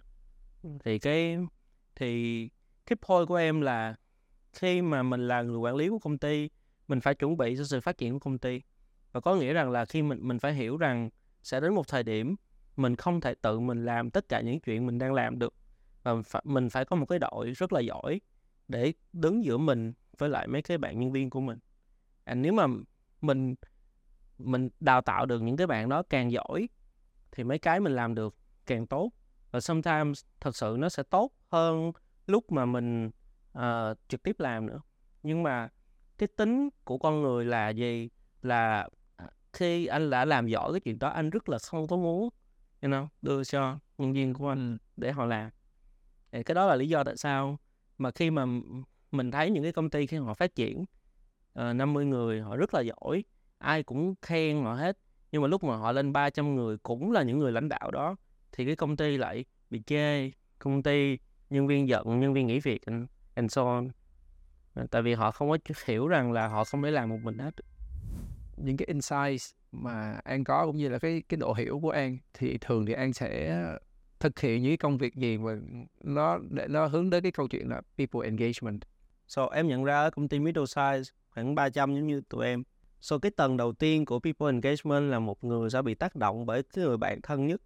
[0.85, 1.39] Thì cái
[1.97, 2.49] thì
[2.87, 3.95] cái point của em là
[4.53, 6.51] khi mà mình là người quản lý của công ty
[6.89, 8.61] mình phải chuẩn bị cho sự phát triển của công ty.
[9.13, 11.11] Và có nghĩa rằng là khi mình mình phải hiểu rằng
[11.43, 12.37] sẽ đến một thời điểm
[12.77, 15.55] mình không thể tự mình làm tất cả những chuyện mình đang làm được.
[16.03, 18.21] Và mình phải, mình phải có một cái đội rất là giỏi
[18.69, 21.59] để đứng giữa mình với lại mấy cái bạn nhân viên của mình.
[22.25, 22.67] À, nếu mà
[23.21, 23.55] mình
[24.39, 26.69] mình đào tạo được những cái bạn đó càng giỏi
[27.31, 29.11] thì mấy cái mình làm được càng tốt.
[29.51, 31.93] Và sometimes thật sự nó sẽ tốt hơn
[32.27, 33.11] lúc mà mình
[33.59, 34.81] uh, trực tiếp làm nữa.
[35.23, 35.69] Nhưng mà
[36.19, 38.09] cái tính của con người là gì?
[38.43, 41.97] Là à, khi anh đã làm giỏi cái chuyện đó anh rất là không có
[41.97, 42.29] muốn
[42.83, 44.79] you know, đưa cho nhân viên của anh ừ.
[44.97, 45.51] để họ làm.
[46.33, 47.59] Thì cái đó là lý do tại sao
[47.99, 48.47] mà khi mà
[49.11, 50.85] mình thấy những cái công ty khi họ phát triển
[51.53, 53.25] ờ, uh, 50 người họ rất là giỏi
[53.59, 54.99] ai cũng khen họ hết.
[55.33, 58.17] Nhưng mà lúc mà họ lên 300 người cũng là những người lãnh đạo đó
[58.53, 61.19] thì cái công ty lại bị chê công ty
[61.51, 63.89] nhân viên giận nhân viên nghỉ việc and, and so on.
[64.75, 67.39] Ờ, tại vì họ không có hiểu rằng là họ không thể làm một mình
[67.39, 67.55] hết.
[68.57, 72.19] Những cái insights mà An có cũng như là cái cái độ hiểu của An
[72.35, 73.63] thì thường thì An sẽ
[74.21, 75.57] thực hiện những công việc gì mà
[76.01, 78.81] nó để nó hướng đến cái câu chuyện là people engagement.
[79.29, 82.63] So em nhận ra ở công ty middle size khoảng 300 giống như tụi em.
[83.01, 86.47] So cái tầng đầu tiên của people engagement là một người sẽ bị tác động
[86.47, 87.63] bởi cái người bạn thân nhất.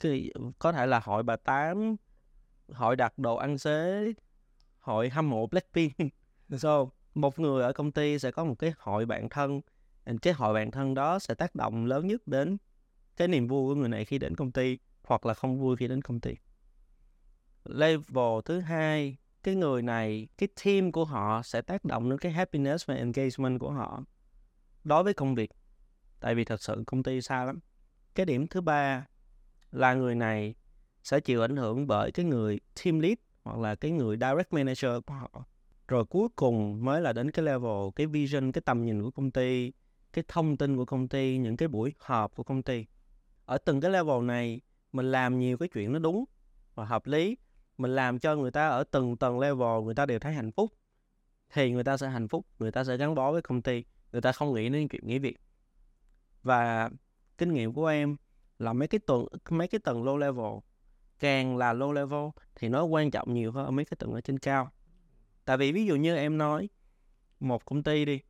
[0.00, 1.96] Thì có thể là hội bà tám,
[2.68, 4.12] hội đặt đồ ăn xế,
[4.78, 5.92] hội hâm mộ Blackpink.
[6.56, 9.60] So một người ở công ty sẽ có một cái hội bạn thân
[10.22, 12.56] cái hội bạn thân đó sẽ tác động lớn nhất đến
[13.16, 15.88] cái niềm vui của người này khi đến công ty hoặc là không vui khi
[15.88, 16.34] đến công ty
[17.64, 22.32] level thứ hai cái người này, cái team của họ sẽ tác động đến cái
[22.32, 24.02] happiness và engagement của họ
[24.84, 25.50] đối với công việc.
[26.20, 27.60] Tại vì thật sự công ty xa lắm.
[28.14, 29.06] Cái điểm thứ ba
[29.70, 30.54] là người này
[31.02, 34.92] sẽ chịu ảnh hưởng bởi cái người team lead hoặc là cái người direct manager
[35.06, 35.44] của họ.
[35.88, 39.30] Rồi cuối cùng mới là đến cái level, cái vision, cái tầm nhìn của công
[39.30, 39.72] ty,
[40.12, 42.86] cái thông tin của công ty, những cái buổi họp của công ty.
[43.44, 44.60] Ở từng cái level này,
[44.92, 46.24] mình làm nhiều cái chuyện nó đúng
[46.74, 47.36] và hợp lý
[47.82, 50.72] mình làm cho người ta ở từng tầng level người ta đều thấy hạnh phúc.
[51.52, 54.20] Thì người ta sẽ hạnh phúc người ta sẽ gắn bó với công ty người
[54.20, 55.40] ta không nghĩ đến chuyện nghỉ việc.
[56.42, 56.90] Và
[57.38, 58.16] kinh nghiệm của em
[58.58, 60.58] là mấy cái tuần mấy cái tầng low level
[61.18, 64.20] càng là low level thì nó quan trọng nhiều hơn ở mấy cái tầng ở
[64.20, 64.70] trên cao.
[65.44, 66.68] Tại vì ví dụ như em nói
[67.40, 68.20] một công ty đi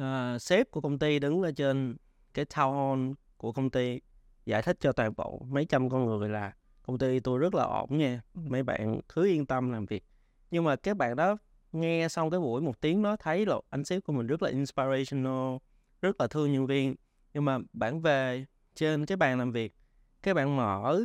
[0.00, 1.96] uh, sếp của công ty đứng ở trên
[2.34, 4.00] cái town hall của công ty
[4.46, 6.52] giải thích cho toàn bộ mấy trăm con người là
[6.86, 10.04] công ty tôi rất là ổn nha mấy bạn cứ yên tâm làm việc.
[10.50, 11.36] Nhưng mà các bạn đó
[11.72, 14.50] nghe xong cái buổi một tiếng đó thấy là anh sếp của mình rất là
[14.50, 15.56] inspirational
[16.02, 16.94] rất là thương nhân viên.
[17.34, 18.44] Nhưng mà bạn về
[18.74, 19.74] trên cái bàn làm việc
[20.22, 21.04] cái bạn mở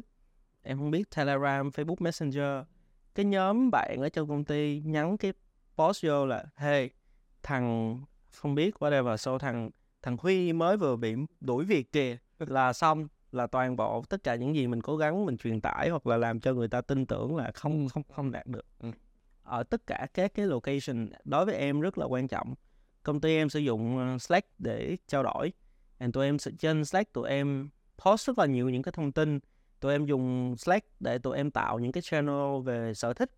[0.61, 2.65] em không biết telegram facebook messenger
[3.15, 5.33] cái nhóm bạn ở trong công ty nhắn cái
[5.77, 6.89] post vô là hey
[7.43, 7.97] thằng
[8.31, 9.69] không biết whatever sau thằng
[10.01, 14.35] thằng Huy mới vừa bị đuổi việc kìa là xong là toàn bộ tất cả
[14.35, 17.05] những gì mình cố gắng mình truyền tải hoặc là làm cho người ta tin
[17.05, 18.65] tưởng là không không không đạt được.
[18.79, 18.91] Ừ.
[19.43, 22.55] ở tất cả các cái location đối với em rất là quan trọng.
[23.03, 25.53] Công ty em sử dụng ờ, Slack để trao đổi.
[25.97, 27.69] And tụi em trên Slack tụi em
[28.05, 29.39] post rất là nhiều những cái thông tin.
[29.79, 33.31] Tụi em dùng Slack để tụi em tạo những cái channel về sở thích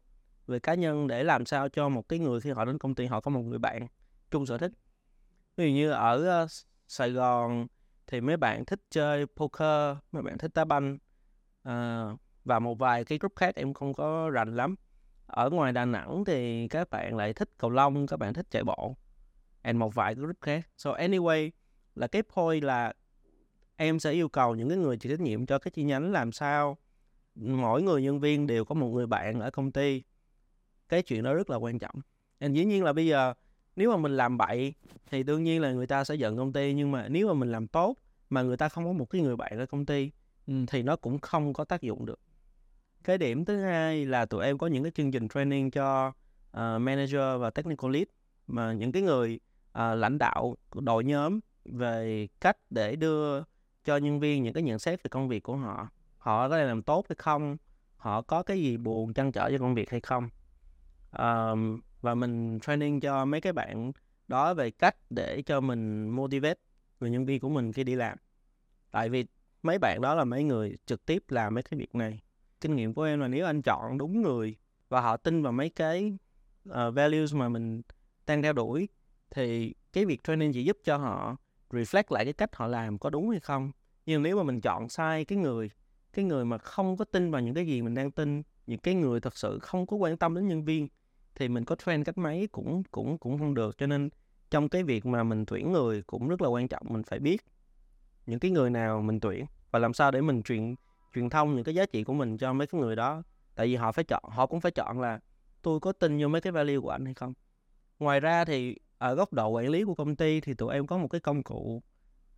[0.48, 3.06] về cá nhân để làm sao cho một cái người khi họ đến công ty
[3.06, 3.88] họ có một người bạn
[4.32, 4.72] chung sở thích.
[5.58, 6.50] Ví dụ như ở uh,
[6.88, 7.68] Sài Gòn
[8.12, 10.98] thì mấy bạn thích chơi poker mấy bạn thích đá banh
[11.64, 12.06] à,
[12.46, 14.76] và một vài cái group khác em không có rành lắm.
[15.26, 18.64] Ở ngoài Đà Nẵng thì các bạn lại thích cầu lông các bạn thích chạy
[18.64, 18.96] bộ
[19.62, 20.68] and một vài cái group khác.
[20.78, 21.50] So anyway
[21.96, 22.94] là cái point là
[23.76, 26.32] em sẽ yêu cầu những cái người chịu trách nhiệm cho cái chi nhánh làm
[26.32, 26.78] sao
[27.36, 30.04] mỗi người nhân viên đều có một người bạn ở công ty.
[30.90, 31.96] Cái chuyện đó rất là quan trọng.
[32.40, 33.34] And dĩ nhiên là bây giờ
[33.76, 34.74] nếu mà mình làm bậy
[35.06, 37.52] thì đương nhiên là người ta sẽ giận công ty nhưng mà nếu mà mình
[37.52, 37.96] làm tốt
[38.30, 40.12] mà người ta không có một cái người bạn ở công ty
[40.48, 40.54] ừ.
[40.68, 42.20] thì nó cũng không có tác dụng được
[43.04, 46.82] cái điểm thứ hai là tụi em có những cái chương trình training cho uh,
[46.82, 48.08] manager và technical lead
[48.48, 49.40] mà những cái người
[49.72, 53.44] uh, lãnh đạo đội nhóm về cách để đưa
[53.86, 56.66] cho nhân viên những cái nhận xét về công việc của họ họ có thể
[56.66, 57.58] làm tốt hay không
[57.98, 60.30] họ có cái gì buồn chăn trở cho công việc hay không
[61.18, 63.92] um, và mình training cho mấy cái bạn
[64.28, 66.60] đó về cách để cho mình motivate
[67.00, 68.18] người nhân viên của mình khi đi làm.
[68.92, 69.26] Tại vì
[69.64, 72.22] mấy bạn đó là mấy người trực tiếp làm mấy cái việc này.
[72.62, 74.56] Kinh nghiệm của em là nếu anh chọn đúng người
[74.90, 76.18] và họ tin vào mấy cái
[76.70, 77.82] uh, values mà mình
[78.28, 78.88] đang theo đuổi
[79.30, 81.36] thì cái việc training chỉ giúp cho họ
[81.70, 83.72] reflect lại cái cách họ làm có đúng hay không.
[84.06, 85.70] Nhưng nếu mà mình chọn sai cái người
[86.14, 88.96] cái người mà không có tin vào những cái gì mình đang tin những cái
[88.96, 90.88] người thật sự không có quan tâm đến nhân viên
[91.36, 93.78] thì mình có train cách mấy cũng cũng cũng không được.
[93.78, 94.10] Cho nên
[94.50, 97.46] trong cái việc mà mình tuyển người cũng rất là quan trọng mình phải biết
[98.26, 100.76] những cái người nào mình tuyển và làm sao để mình truyền
[101.16, 103.24] truyền thông những cái giá trị của mình cho mấy cái người đó.
[103.56, 105.20] Tại vì họ phải chọn họ cũng phải chọn là
[105.62, 107.34] tôi có tin vô mấy cái value của anh hay không?
[108.00, 110.98] Ngoài ra thì ở góc độ quản lý của công ty thì tụi em có
[110.98, 111.82] một cái công cụ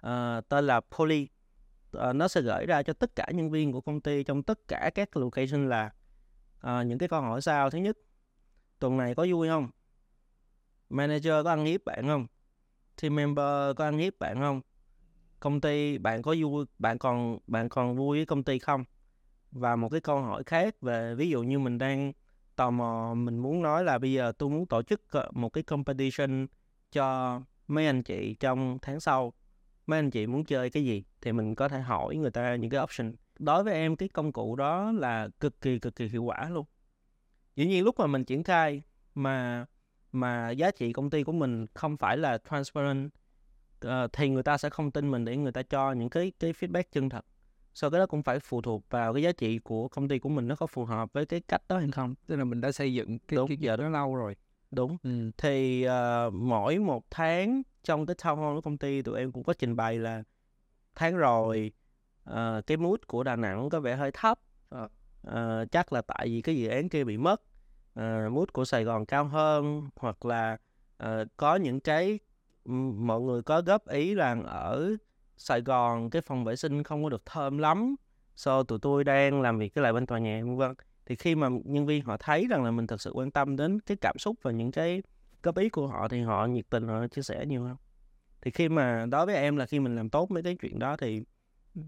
[0.08, 1.28] uh, tên là Poly.
[1.98, 4.68] Uh, nó sẽ gửi ra cho tất cả nhân viên của công ty trong tất
[4.68, 5.92] cả các location là
[6.68, 7.70] uh, những cái câu hỏi sau.
[7.70, 7.98] Thứ nhất
[8.84, 9.68] tuần này có vui không?
[10.90, 12.28] Manager có ăn hiếp bạn không?
[13.02, 14.62] Team member có ăn hiếp bạn không?
[15.40, 18.84] Công ty bạn có vui, bạn còn bạn còn vui với công ty không?
[19.52, 22.14] Và một cái câu hỏi khác về ví dụ như mình đang
[22.56, 25.64] tò mò, mình muốn nói là bây giờ tôi muốn tổ chức ờ, một cái
[25.64, 26.48] competition
[26.92, 29.34] cho mấy anh chị trong tháng sau.
[29.88, 31.04] Mấy anh chị muốn chơi cái gì?
[31.22, 33.16] Thì mình có thể hỏi người ta những cái option.
[33.40, 36.66] Đối với em, cái công cụ đó là cực kỳ cực kỳ hiệu quả luôn
[37.56, 38.82] dĩ nhiên lúc mà mình triển khai
[39.16, 39.66] mà
[40.12, 43.12] mà giá trị công ty của mình không phải là transparent
[43.86, 46.54] uh, thì người ta sẽ không tin mình để người ta cho những cái cái
[46.54, 47.26] feedback chân thật
[47.74, 50.30] sau cái đó cũng phải phụ thuộc vào cái giá trị của công ty của
[50.30, 52.72] mình nó có phù hợp với cái cách đó hay không tức là mình đã
[52.72, 53.48] xây dựng cái, Đúng.
[53.48, 54.36] cái giờ đó lâu rồi
[54.76, 54.98] Đúng.
[55.04, 55.32] Ừ.
[55.38, 59.44] Thì uh, mỗi một tháng trong cái town hall của công ty tụi em cũng
[59.44, 60.24] có trình bày là
[60.96, 61.72] tháng rồi
[62.30, 64.40] uh, cái mood của Đà Nẵng có vẻ hơi thấp.
[64.76, 64.92] Uh,
[65.24, 67.42] Ờ, chắc là tại vì cái dự án kia bị mất.
[67.94, 70.58] Ờ, uh, mút của Sài Gòn cao hơn hoặc là
[71.04, 71.08] uh,
[71.38, 72.20] có những cái
[72.96, 74.96] mọi người có góp ý rằng ở
[75.38, 77.96] Sài Gòn cái phòng vệ sinh không có được thơm lắm.
[78.36, 80.74] So tụi tôi đang làm việc cái lại bên tòa nhà vân vân
[81.06, 83.80] thì khi mà nhân viên họ thấy rằng là mình thật sự quan tâm đến
[83.80, 85.04] cái cảm xúc và những cái
[85.44, 87.76] góp ý của họ thì họ nhiệt tình họ chia sẻ nhiều hơn
[88.42, 90.98] thì khi mà đối với em là khi mình làm tốt mấy cái chuyện đó
[90.98, 91.24] thì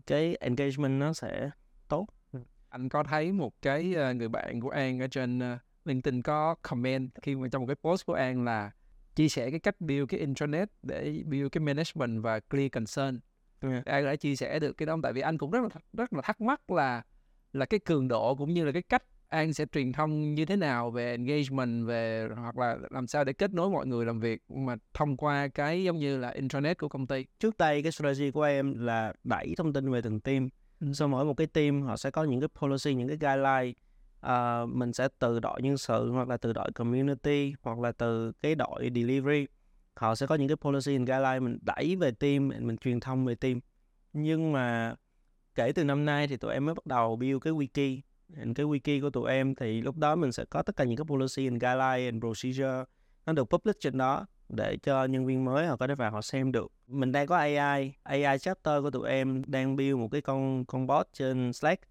[0.08, 1.50] cái engagement nó sẽ
[1.88, 2.08] tốt
[2.76, 6.56] anh có thấy một cái ờ, người bạn của An ở trên uh, LinkedIn có
[6.62, 8.72] comment khi mà trong một cái post của An là
[9.16, 13.20] chia sẻ cái cách build cái intranet để build cái management và clear concern.
[13.62, 13.86] Yeah.
[13.86, 16.22] An đã chia sẻ được cái đó tại vì anh cũng rất là rất là
[16.22, 17.04] thắc mắc là
[17.54, 20.56] là cái cường độ cũng như là cái cách An sẽ truyền thông như thế
[20.56, 24.42] nào về engagement về hoặc là làm sao để kết nối mọi người làm việc
[24.50, 27.26] mà thông qua cái giống như là internet của công ty.
[27.40, 30.50] Trước đây cái strategy của em là đẩy thông tin về từng team.
[30.93, 33.74] Sau mỗi một cái team họ sẽ có những cái policy, những cái guideline
[34.26, 38.32] uh, mình sẽ từ đội nhân sự hoặc là từ đội community hoặc là từ
[38.32, 39.48] cái đội delivery.
[39.95, 43.26] Họ sẽ có những cái policy and guideline mình đẩy về team mình truyền thông
[43.26, 43.60] về team.
[44.13, 44.95] Nhưng mà
[45.56, 48.00] kể từ năm nay thì tụi em mới bắt đầu build cái wiki.
[48.56, 51.06] Cái wiki của tụi em thì lúc đó mình sẽ có tất cả những cái
[51.06, 52.84] policy and guideline and procedure
[53.26, 56.21] nó được public trên đó để cho nhân viên mới họ có thể vào họ
[56.21, 56.71] xem được.
[56.88, 60.88] Mình đang có AI AI chapter của tụi em đang build một cái con con
[60.88, 61.84] bot trên Slack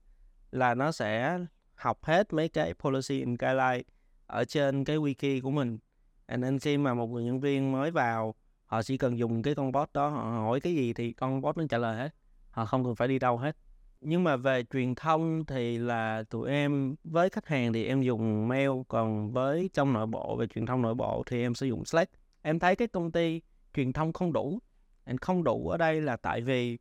[0.50, 1.38] là nó sẽ
[1.74, 3.82] học hết mấy cái policy and guideline
[4.26, 5.78] ở trên cái wiki của mình.
[6.26, 8.34] And then khi mà một người nhân viên mới vào,
[8.66, 11.56] họ chỉ cần dùng cái con bot đó, họ hỏi cái gì thì con bot
[11.56, 12.14] nó trả lời hết.
[12.50, 13.56] Họ không cần phải đi đâu hết.
[14.00, 18.48] Nhưng mà về truyền thông thì là tụi em, với khách hàng thì em dùng
[18.48, 21.84] mail, còn với trong nội bộ, về truyền thông nội bộ thì em sử dụng
[21.84, 22.12] slack
[22.44, 23.40] em thấy cái công ty
[23.74, 24.58] truyền thông không đủ.
[25.04, 26.78] Em không đủ ở đây là tại vì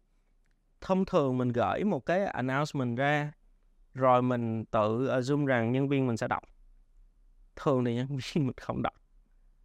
[0.82, 3.34] thông thường mình gửi một cái announcement ra
[3.94, 6.44] rồi mình tự assume rằng nhân viên mình sẽ đọc.
[7.56, 8.94] Thường thì nhân viên mình không đọc.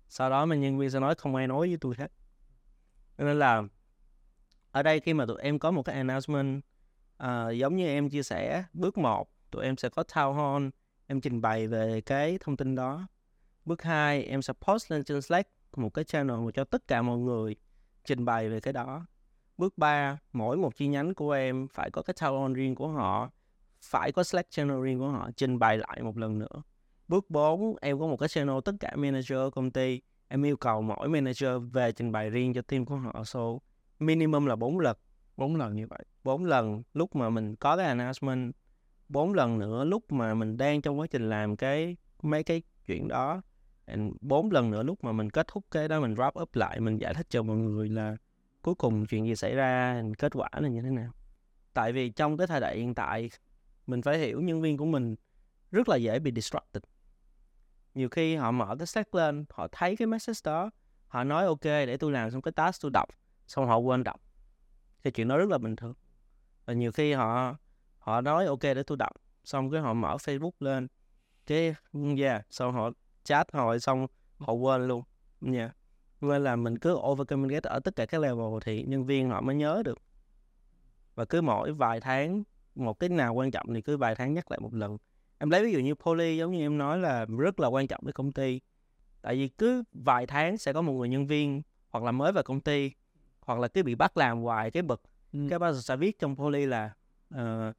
[0.08, 2.12] Sau đó mình nhân viên sẽ nói không ai nói với tôi hết.
[3.18, 3.62] Nên là
[4.70, 6.64] ở đây khi mà tụi em có một cái announcement
[7.22, 10.68] uh, giống như em chia sẻ bước 1 tụi em sẽ có town hall
[11.06, 13.06] em trình bày về cái thông tin đó.
[13.64, 17.18] Bước 2 em sẽ post lên trên Slack một cái channel cho tất cả mọi
[17.18, 17.56] người
[18.04, 19.06] trình bày về cái đó.
[19.58, 22.88] Bước 3 mỗi một chi nhánh của em phải có cái town hall riêng của
[22.88, 23.30] họ
[23.82, 26.62] phải có Slack channel riêng của họ trình bày lại một lần nữa.
[27.08, 30.82] Bước 4 em có một cái channel tất cả manager công ty em yêu cầu
[30.82, 33.24] mỗi manager về trình bày riêng cho team của họ.
[33.24, 33.40] So
[33.98, 34.96] minimum là 4 lần.
[35.36, 36.04] Bốn lần như vậy.
[36.24, 38.54] Bốn lần lúc mà mình có cái announcement
[39.08, 43.08] bốn lần nữa lúc mà mình đang trong quá trình làm cái mấy cái chuyện
[43.08, 43.42] đó
[44.20, 46.98] bốn lần nữa lúc mà mình kết thúc cái đó, mình wrap up lại, mình
[46.98, 48.16] giải thích cho mọi người là
[48.62, 51.12] cuối cùng chuyện gì xảy ra, kết quả là như thế nào.
[51.74, 53.30] Tại vì trong cái thời đại hiện tại,
[53.86, 55.16] mình phải hiểu nhân viên của mình
[55.70, 56.82] rất là dễ bị distracted.
[57.94, 60.70] Nhiều khi họ mở cái stack lên, họ thấy cái message đó,
[61.06, 63.08] họ nói ok, để tôi làm xong cái task tôi đọc,
[63.46, 64.20] xong họ quên đọc.
[65.04, 65.94] Thì chuyện đó rất là bình thường.
[66.64, 67.56] Và nhiều khi họ
[67.98, 69.12] họ nói ok để tôi đọc,
[69.44, 70.88] xong cái họ mở facebook lên,
[71.46, 71.74] cái,
[72.18, 72.90] yeah, xong họ
[73.28, 74.06] chat hỏi xong
[74.38, 75.02] họ quên luôn.
[75.40, 75.76] Nha yeah.
[76.20, 79.40] nên là mình cứ over communicate ở tất cả các level thì nhân viên họ
[79.40, 79.98] mới nhớ được.
[81.14, 82.42] Và cứ mỗi vài tháng
[82.74, 84.98] một cái nào quan trọng thì cứ vài tháng nhắc lại một lần.
[85.38, 88.00] Em lấy ví dụ như Poly giống như em nói là rất là quan trọng
[88.04, 88.60] với công ty.
[89.22, 92.42] Tại vì cứ vài tháng sẽ có một người nhân viên hoặc là mới vào
[92.42, 92.92] công ty
[93.40, 95.02] hoặc là cứ bị bắt làm hoài cái bực.
[95.32, 95.46] Ừ.
[95.50, 96.90] cái bao giờ sẽ viết trong Poly là
[97.30, 97.72] ờ,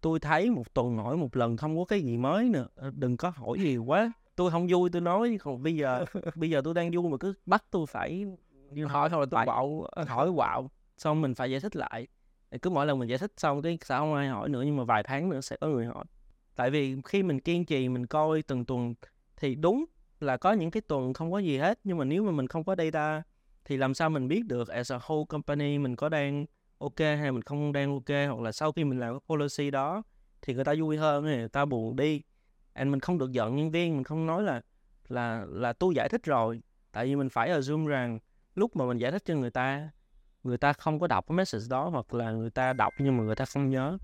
[0.00, 3.16] tôi thấy một tuần hỏi một lần không có cái gì mới nữa Ờ, đừng
[3.16, 5.38] có hỏi nhiều quá tôi không vui tôi nói.
[5.40, 8.26] Còn bây giờ bây giờ tôi đang vui mà cứ bắt tôi phải
[8.88, 12.06] hỏi thôi là tôi bạo hỏi quạo xong mình phải giải thích lại.
[12.62, 14.84] Cứ mỗi lần mình giải thích xong cái sẽ không ai hỏi nữa nhưng mà
[14.84, 16.04] vài tháng nữa sẽ có người hỏi.
[16.56, 18.94] Tại vì khi mình kiên trì mình coi từng tuần
[19.36, 19.84] thì đúng
[20.20, 22.64] là có những cái tuần không có gì hết nhưng mà nếu mà mình không
[22.64, 23.22] có data
[23.64, 26.46] thì làm sao mình biết được as a whole company mình có đang
[26.78, 30.02] ok hay mình không đang ok hoặc là sau khi mình làm cái policy đó
[30.42, 32.22] thì người ta vui hơn người ta buồn đi
[32.72, 34.60] and mình không được giận nhân viên mình không nói là
[35.08, 36.62] là là tôi giải thích rồi.
[36.92, 38.18] Tại vì mình phải assume rằng
[38.54, 39.90] lúc mà mình giải thích cho người ta
[40.44, 43.22] người ta không có đọc cái message đó hoặc là người ta đọc nhưng mà
[43.24, 43.98] người ta không nhớ.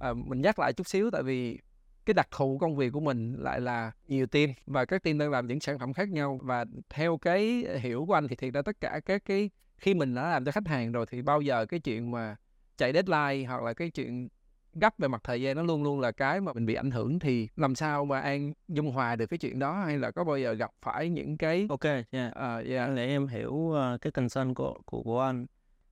[0.00, 1.58] À, mình nhắc lại chút xíu tại vì
[2.06, 5.30] cái đặc thù công việc của mình lại là nhiều team và các team đang
[5.30, 6.40] làm những sản phẩm khác nhau.
[6.42, 10.14] Và theo cái hiểu của anh thì thiệt ra tất cả các cái khi mình
[10.14, 12.36] đã làm cho khách hàng rồi thì bao giờ cái chuyện mà
[12.76, 14.28] chạy deadline hoặc là cái chuyện
[14.74, 17.18] gấp về mặt thời gian nó luôn luôn là cái mà mình bị ảnh hưởng
[17.18, 19.84] thì làm sao mà an dung hòa được cái chuyện đó?
[19.84, 22.34] Hay là có bao giờ gặp phải những cái ok yeah.
[22.34, 25.46] à, yeah, để em hiểu uh, cái concern của, của của anh.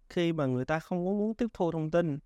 [0.09, 2.19] Khi mà người ta không có muốn tiếp thu thông tin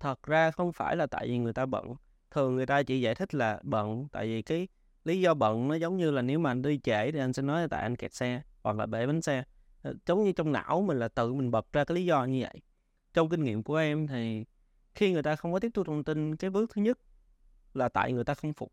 [0.00, 1.94] thật ra không phải là tại vì người ta bận.
[2.30, 4.68] Thường người ta chỉ giải thích là bận tại vì cái
[5.04, 7.42] lý do bận nó giống như là nếu mà anh đi trễ thì anh sẽ
[7.42, 9.44] nói là tại anh kẹt xe hoặc là bể bánh xe.
[9.82, 12.40] Ờ, giống như trong não mình là tự mình bật ra cái lý do như
[12.42, 12.62] vậy.
[13.14, 14.44] Trong kinh nghiệm của em thì
[14.96, 16.98] khi người ta không có tiếp thu thông tin cái bước thứ nhất
[17.74, 18.72] là tại người ta không phục.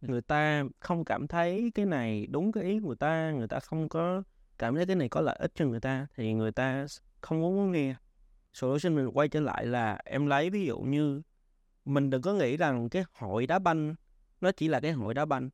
[0.00, 3.60] Người ta không cảm thấy cái này đúng cái ý của người ta người ta
[3.60, 4.22] không có
[4.58, 6.86] cảm thấy cái này có lợi ích cho người ta thì người ta
[7.20, 7.94] không muốn nghe.
[8.52, 11.22] Solution mình quay trở lại là em lấy ví dụ như
[11.84, 13.94] mình đừng có nghĩ rằng cái hội đá banh
[14.40, 15.50] nó chỉ là cái hội đá banh.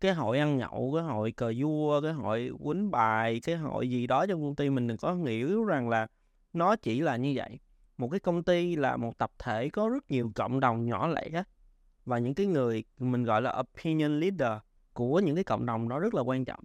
[0.00, 4.06] Cái hội ăn nhậu cái hội cờ vua cái hội quýnh bài cái hội gì
[4.06, 6.06] đó trong công ty mình đừng có nghĩ rằng là
[6.52, 7.58] nó chỉ là như vậy
[7.96, 11.42] một cái công ty là một tập thể có rất nhiều cộng đồng nhỏ lẻ
[12.04, 14.52] và những cái người mình gọi là opinion leader
[14.92, 16.60] của những cái cộng đồng đó rất là quan trọng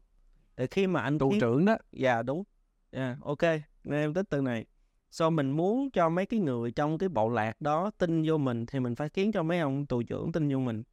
[0.57, 2.43] để khi mà anh tù khiến- trưởng đó Dạ đúng.
[2.91, 3.41] Dạ, ok.
[3.83, 4.65] Nên em thích từ này.
[5.11, 8.65] So mình muốn cho mấy cái người trong cái bộ lạc đó tin vô mình
[8.65, 10.83] thì mình phải khiến cho mấy ông tù trưởng tin vô mình.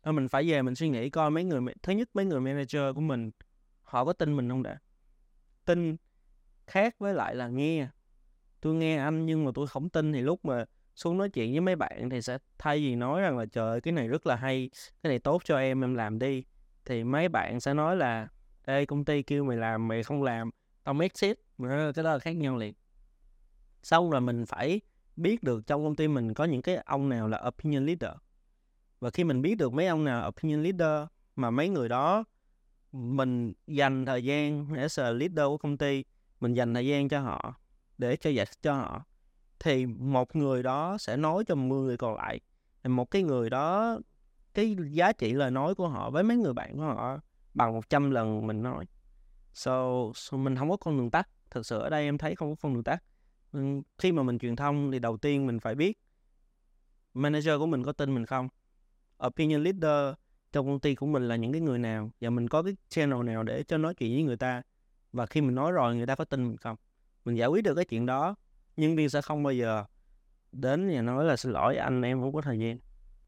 [0.00, 2.94] Ờ, mình phải về mình suy nghĩ coi mấy người thứ nhất mấy người manager
[2.94, 3.30] của mình
[3.82, 4.78] họ có tin mình không đã.
[5.64, 5.96] Tin
[6.66, 7.88] khác với lại là nghe.
[8.60, 11.60] Tôi nghe anh nhưng mà tôi không tin thì lúc mà xuống nói chuyện với
[11.60, 14.36] mấy bạn thì sẽ thay vì nói rằng là trời ơi, cái này rất là
[14.36, 14.70] hay,
[15.02, 16.44] cái này tốt cho em em làm đi.
[16.84, 18.28] Thì mấy bạn sẽ nói là
[18.64, 20.50] ê công ty kêu mày làm mày không làm.
[20.84, 22.74] Tao exit cái đó là khác nhau liền.
[23.82, 24.80] Xong rồi mình phải
[25.16, 28.10] biết được trong công ty mình có những cái ông nào là opinion leader.
[29.00, 32.24] Và khi mình biết được mấy ông nào opinion leader mà mấy người đó
[32.92, 36.04] mình dành thời gian as a leader của công ty
[36.40, 37.54] mình dành thời gian cho họ
[37.98, 39.04] để cho giải thích cho họ
[39.58, 42.40] thì một người đó sẽ nói cho 10 người còn lại.
[42.82, 43.98] Thì một cái người đó
[44.54, 47.20] cái giá trị lời nói của họ với mấy người bạn của họ
[47.54, 48.84] bằng 100 lần mình nói.
[49.54, 51.28] So, so mình không có con đường tắt.
[51.50, 53.02] Thực sự ở đây em thấy không có con đường tắt.
[53.52, 53.60] Ừ,
[53.98, 55.98] khi mà mình truyền thông thì đầu tiên mình phải biết
[57.14, 58.48] manager của mình có tin mình không.
[59.26, 60.14] Opinion leader
[60.52, 63.22] trong công ty của mình là những cái người nào và mình có cái channel
[63.22, 64.62] nào để cho nói chuyện với người ta.
[65.12, 66.76] Và khi mình nói rồi người ta có tin mình không?
[67.28, 68.34] Mình giải quyết được cái chuyện đó
[68.76, 69.84] nhân viên sẽ không bao giờ
[70.52, 72.78] đến và nói là xin lỗi anh em không có thời gian.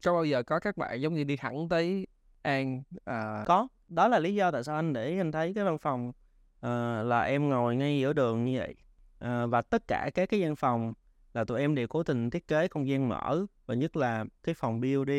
[0.05, 2.07] Có bao giờ có các bạn giống như đi thẳng tới
[2.41, 5.77] an à, có đó là lý do tại sao anh để anh thấy cái văn
[5.77, 6.11] phòng
[6.59, 8.75] ờ, là em ngồi ngay giữa đường như vậy.
[9.19, 10.93] Ờ, và tất cả các cái gian phòng
[11.33, 14.55] là tụi em đều cố tình thiết kế không gian mở và nhất là cái
[14.55, 15.11] phòng BOD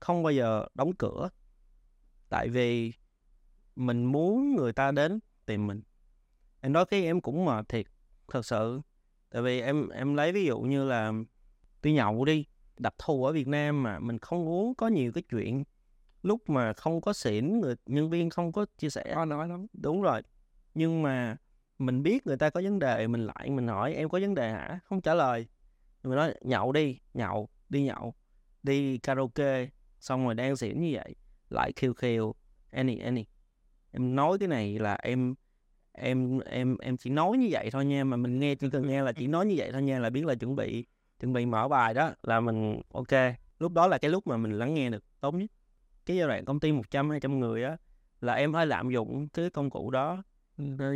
[0.00, 1.28] không bao giờ đóng cửa.
[2.28, 2.92] Tại vì
[3.76, 5.82] mình muốn người ta đến tìm mình.
[6.60, 7.86] Em nói cái em cũng mệt thiệt
[8.32, 8.80] thật sự.
[9.30, 11.12] Tại vì em em lấy ví dụ như là
[11.82, 12.46] đi nhậu đi
[12.78, 15.64] đặc thù ở Việt Nam mà mình không muốn có nhiều cái chuyện.
[16.22, 19.12] Lúc mà không có xỉn người nhân viên không có chia sẻ.
[19.14, 19.66] Có nói lắm.
[19.72, 20.22] Đúng rồi.
[20.74, 21.36] Nhưng mà
[21.78, 24.50] mình biết người ta có vấn đề mình lại mình hỏi em có vấn đề
[24.50, 24.80] hả?
[24.84, 25.46] Không trả lời.
[26.02, 28.14] Mình nói nhậu đi nhậu đi nhậu
[28.62, 29.68] đi karaoke.
[30.00, 31.14] Xong rồi đang xỉn như vậy
[31.50, 32.34] lại khiêu khiêu
[32.70, 33.26] any any
[33.92, 35.34] em nói cái này là em
[36.00, 39.02] em em em chỉ nói như vậy thôi nha, mà mình nghe chưa từng nghe
[39.02, 40.86] là chỉ nói như vậy thôi nha, là biết là chuẩn bị
[41.20, 44.52] chuẩn bị mở bài đó, là mình, ok, lúc đó là cái lúc mà mình
[44.52, 45.50] lắng nghe được tốt nhất.
[46.06, 47.76] Cái giai đoạn công ty 100 200 người á,
[48.20, 50.22] là em hơi lạm dụng cái công cụ đó.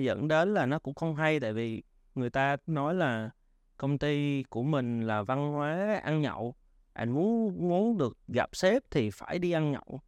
[0.03, 1.83] Dẫn đến là nó cũng không hay, tại vì
[2.15, 3.31] người ta nói là
[3.77, 6.55] công ty của mình là văn hóa ăn nhậu
[6.93, 10.01] anh muốn muốn được gặp sếp thì phải đi ăn nhậu.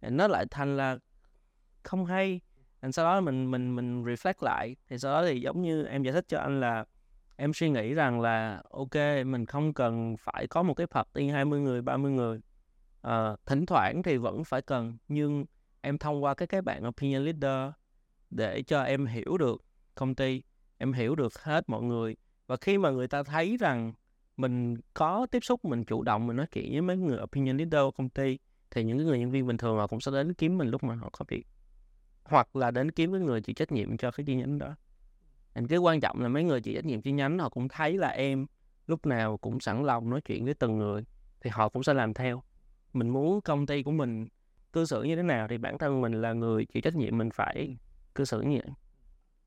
[0.00, 0.98] Nó lại thành là
[1.82, 2.40] không hay
[2.82, 4.76] anh sau đó mình mình mình reflect lại.
[4.88, 6.84] Thì sau đó thì giống như em giải thích cho anh là
[7.36, 8.94] em suy nghĩ rằng là ok
[9.26, 12.40] mình không cần phải có một cái party 20 người 30 người.
[13.06, 15.44] Uh, thỉnh thoảng thì vẫn phải cần nhưng
[15.80, 17.72] em thông qua cái cái bạn opinion leader
[18.30, 19.64] để cho em hiểu được
[19.94, 20.42] công ty
[20.78, 22.16] em hiểu được hết mọi người.
[22.46, 23.92] Và khi mà người ta thấy rằng
[24.36, 27.80] mình có tiếp xúc mình chủ động mình nói chuyện với mấy người opinion leader
[27.80, 28.38] của công ty
[28.70, 30.94] thì những người nhân viên bình thường họ cũng sẽ đến kiếm mình lúc mà
[30.94, 31.46] họ có việc
[32.24, 34.74] hoặc là đến kiếm cái người chịu trách nhiệm cho cái chi nhánh đó.
[35.52, 37.98] Anh cái quan trọng là mấy người chịu trách nhiệm chi nhánh họ cũng thấy
[37.98, 38.46] là em
[38.86, 41.04] lúc nào cũng sẵn lòng nói chuyện với từng người
[41.40, 42.42] thì họ cũng sẽ làm theo.
[42.92, 44.28] Mình muốn công ty của mình
[44.72, 47.30] cư xử như thế nào thì bản thân mình là người chịu trách nhiệm mình
[47.30, 47.76] phải
[48.14, 48.74] cư xử như vậy.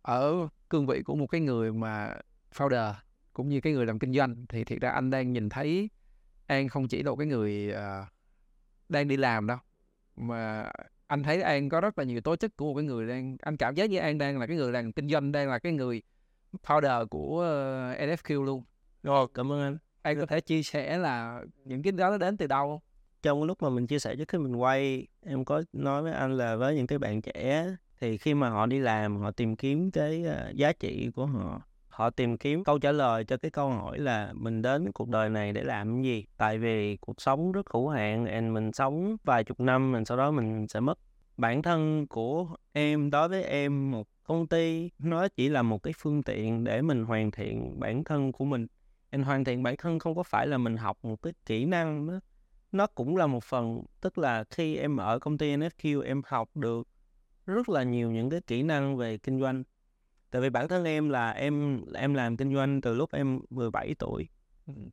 [0.01, 2.15] Ở cương vị của một cái người mà
[2.53, 2.93] founder
[3.33, 5.89] cũng như cái người làm kinh doanh thì thiệt ra anh đang nhìn thấy
[6.47, 8.07] an không chỉ là một cái người uh,
[8.89, 9.57] đang đi làm đâu
[10.15, 10.71] mà
[11.07, 13.57] anh thấy an có rất là nhiều tố chất của một cái người đang anh
[13.57, 16.01] cảm giác như an đang là cái người làm kinh doanh đang là cái người
[16.63, 18.63] founder của uh, NFQ luôn.
[19.03, 19.77] Rồi cảm ơn anh.
[20.01, 22.81] Anh có thể chia sẻ là những cái đó nó đến từ đâu
[23.21, 26.37] trong lúc mà mình chia sẻ trước khi mình quay em có nói với anh
[26.37, 29.91] là với những cái bạn trẻ thì khi mà họ đi làm họ tìm kiếm
[29.91, 31.61] cái uh, giá trị của họ
[31.95, 35.29] họ tìm kiếm câu trả lời cho cái câu hỏi là mình đến cuộc đời
[35.29, 36.25] này để làm cái gì?
[36.37, 40.17] Tại vì cuộc sống rất hữu hạn, and mình sống vài chục năm mình sau
[40.17, 40.99] đó mình sẽ mất
[41.37, 43.09] bản thân của em.
[43.09, 47.05] Đối với em, một công ty, nó chỉ là một cái phương tiện để mình
[47.05, 48.67] hoàn thiện bản thân của mình.
[49.09, 52.07] Em hoàn thiện bản thân không có phải là mình học một cái kỹ năng
[52.07, 52.19] đó.
[52.71, 56.49] Nó cũng là một phần, tức là khi em ở công ty NSQ em học
[56.55, 56.87] được
[57.45, 59.63] rất là nhiều những cái kỹ năng về kinh doanh
[60.35, 63.95] tại vì bản thân em là em em làm kinh doanh từ lúc em 17
[63.99, 64.27] tuổi.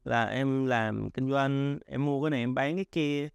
[0.05, 3.28] Là em làm kinh doanh em mua cái này em bán cái kia.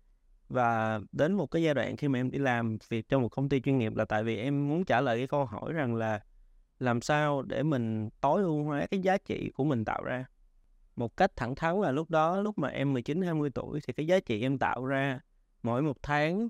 [0.49, 3.49] Và đến một cái giai đoạn khi mà em đi làm việc trong một công
[3.49, 6.19] ty chuyên nghiệp là tại vì em muốn trả lời cái câu hỏi rằng là
[6.79, 10.25] làm sao để mình tối ưu hóa cái giá trị của mình tạo ra.
[10.95, 14.07] Một cách thẳng thắn là lúc đó lúc mà em 19 20 tuổi thì cái
[14.07, 15.19] giá trị em tạo ra
[15.63, 16.49] mỗi một tháng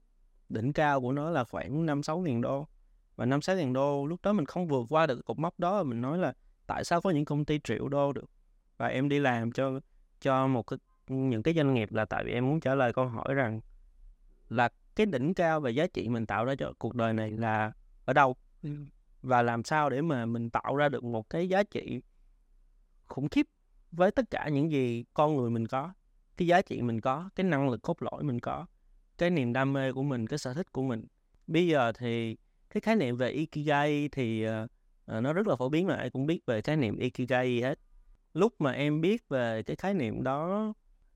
[0.49, 2.67] đỉnh cao của nó là khoảng 5 6 ngàn đô
[3.17, 5.83] và 5 6 ngàn đô lúc đó mình không vượt qua được cột mốc đó
[5.83, 6.33] mình nói là
[6.67, 8.29] tại sao có những công ty triệu đô được?
[8.77, 9.79] Và em đi làm cho
[10.21, 13.07] cho một cái những cái doanh nghiệp là tại vì em muốn trả lời câu
[13.07, 13.61] hỏi rằng
[14.49, 17.71] là cái đỉnh cao và giá trị mình tạo ra cho cuộc đời này là
[18.05, 18.35] ở đâu?
[18.63, 18.69] Ừ.
[19.21, 22.01] và làm sao để mà mình tạo ra được một cái giá trị
[23.07, 23.47] khủng khiếp
[23.91, 25.93] với tất cả những gì con người mình có
[26.37, 28.65] cái giá trị mình có cái năng lực cốt lõi mình có
[29.17, 31.05] cái niềm đam mê của mình cái sở thích của mình.
[31.47, 32.37] Bây giờ thì
[32.69, 34.69] cái khái niệm về ikigai thì uh,
[35.07, 37.79] nó rất là phổ biến mà ai cũng biết về khái niệm ikigai hết.
[38.33, 40.73] Lúc mà em biết về cái khái niệm đó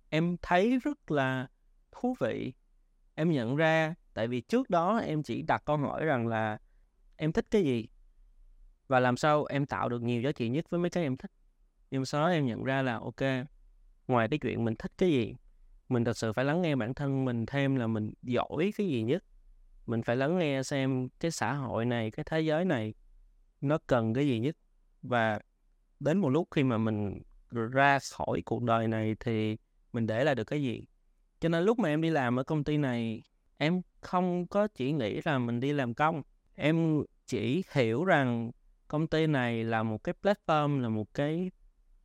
[0.09, 1.47] em thấy rất là
[1.91, 2.53] thú vị.
[3.15, 6.57] Em nhận ra tại vì trước đó em chỉ đặt câu hỏi rằng là
[7.17, 7.87] em thích cái gì?
[8.87, 11.31] Và làm sao em tạo được nhiều giá trị nhất với mấy cái em thích?
[11.91, 13.47] Nhưng sau đó em nhận ra là ok
[14.07, 15.35] ngoài cái chuyện mình thích cái gì
[15.89, 19.03] mình thật sự phải lắng nghe bản thân mình thêm là mình giỏi cái gì
[19.03, 19.23] nhất
[19.91, 22.93] mình phải lắng nghe xem cái xã hội này cái thế giới này
[23.61, 24.55] nó cần cái gì nhất.
[25.01, 25.39] Và
[25.99, 27.21] đến một lúc khi mà mình
[27.51, 29.57] ra khỏi cuộc đời này thì
[29.93, 30.85] mình để lại được cái gì?
[31.39, 33.23] Cho nên lúc mà em đi làm ở công ty này
[33.57, 36.21] em không có chỉ nghĩ là mình đi làm công.
[36.55, 38.51] Em chỉ hiểu rằng
[38.87, 41.51] công ty này là một cái platform là một cái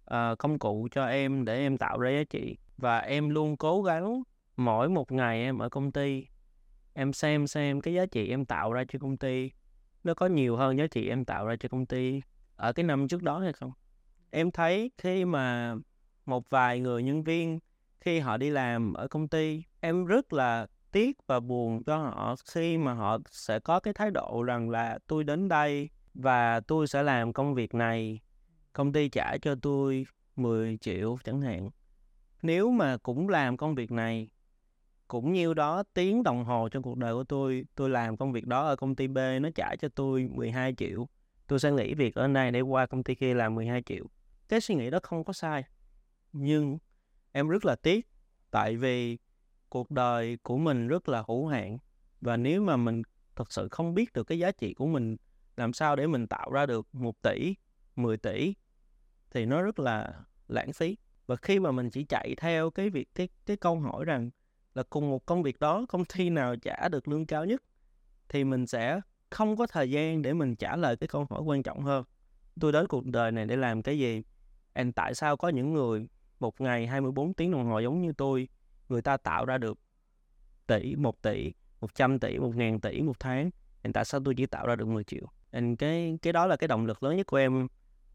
[0.05, 2.57] uh, công cụ cho em để em tạo ra giá trị.
[2.77, 4.23] Và em luôn cố gắng
[4.57, 6.27] mỗi một ngày em ở công ty
[6.99, 9.51] em xem xem cái giá trị em tạo ra cho công ty,
[10.05, 12.21] nó có nhiều hơn giá trị em tạo ra cho công ty
[12.57, 13.73] ở cái năm trước đó hay không?
[14.31, 15.75] Em thấy khi mà
[16.27, 17.59] một vài người nhân viên,
[18.01, 22.35] khi họ đi làm ở công ty, em rất là tiếc và buồn cho họ
[22.51, 26.87] khi mà họ sẽ có cái thái độ rằng là tôi đến đây và tôi
[26.87, 28.21] sẽ làm công việc này,
[28.73, 31.71] công ty trả cho tôi 10 triệu chẳng hạn.
[32.43, 34.29] Nếu mà cũng làm công việc này
[35.09, 38.47] cũng nhiêu đó tiếng đồng hồ trong cuộc đời của tôi tôi làm công việc
[38.47, 41.09] đó ở công ty B, nó trả cho tôi 12 triệu.
[41.47, 44.07] Tôi sẽ nghỉ việc ở này để qua công ty kia làm 12 triệu.
[44.49, 45.65] Cái suy nghĩ đó không có sai,
[46.33, 46.79] nhưng
[47.33, 48.09] em rất là tiếc,
[48.51, 49.19] tại vì
[49.69, 51.79] cuộc đời của mình rất là hữu hạn,
[52.21, 53.03] và nếu mà mình
[53.37, 55.17] thật sự không biết được cái giá trị của mình,
[55.57, 57.55] làm sao để mình tạo ra được một tỷ
[57.97, 58.55] 10 tỷ,
[59.31, 60.97] thì nó rất là lãng phí.
[61.27, 64.31] Và khi mà mình chỉ chạy theo cái việc, cái cái câu hỏi rằng
[64.77, 67.63] là cùng một công việc đó công ty nào trả được lương cao nhất
[68.29, 69.01] thì mình sẽ
[69.31, 72.05] không có thời gian để mình trả lời cái câu hỏi quan trọng hơn
[72.61, 74.23] tôi đến cuộc đời này để làm cái gì
[74.73, 76.09] and tại sao có những người
[76.41, 78.49] một ngày 24 tiếng đồng hồ giống như tôi
[78.89, 79.79] người ta tạo ra được
[80.67, 83.51] tỷ, một tỷ, một trăm tỷ, một ngàn tỷ một tháng.
[83.83, 85.27] And tại sao tôi chỉ tạo ra được 10 triệu?
[85.51, 87.69] And cái cái đó là cái động lực lớn nhất của em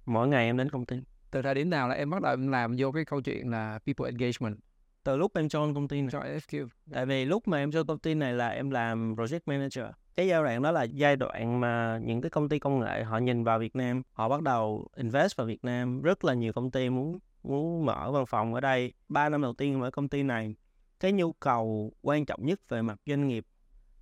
[0.06, 0.98] mỗi ngày em đến công ty.
[1.32, 3.80] Từ thời điểm nào là em bắt đầu em làm vô cái câu chuyện là
[3.86, 4.58] people engagement
[5.04, 6.10] từ lúc em join công ty này.
[6.12, 6.68] cho FQ?
[6.92, 9.86] Tại vì lúc mà em join công ty này là em làm project manager.
[10.16, 13.18] Cái giai đoạn đó là giai đoạn mà những cái công ty công nghệ họ
[13.18, 16.02] nhìn vào Việt Nam, họ bắt đầu invest vào Việt Nam.
[16.02, 18.94] Rất là nhiều công ty muốn muốn mở văn phòng ở đây.
[19.10, 20.56] Ba năm đầu tiên mở công ty này,
[21.00, 23.46] cái nhu cầu quan trọng nhất về mặt doanh nghiệp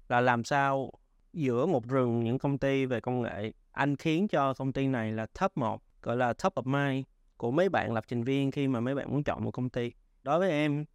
[0.09, 0.91] là làm sao
[1.33, 5.11] giữa một rừng những công ty về công nghệ anh khiến cho công ty này
[5.11, 7.05] là top 1 gọi là top of mind
[7.37, 9.91] của mấy bạn lập trình viên khi mà mấy bạn muốn chọn một công ty
[10.23, 10.85] đối với em,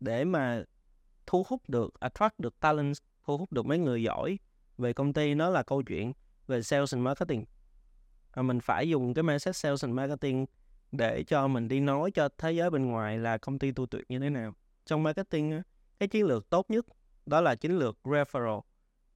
[0.00, 0.64] để mà
[1.26, 4.38] thu hút được, attract được talent, thu hút được mấy người giỏi
[4.78, 6.12] về công ty, nó là câu chuyện
[6.46, 7.44] về sales and marketing.
[8.34, 10.46] Và mình phải dùng cái mindset sales and marketing
[10.92, 14.04] để cho mình đi nói cho thế giới bên ngoài là công ty tôi tuyệt
[14.08, 14.54] như thế nào.
[14.86, 15.62] Trong marketing
[15.98, 16.86] cái chiến lược tốt nhất
[17.26, 18.60] đó là chiến lược referral.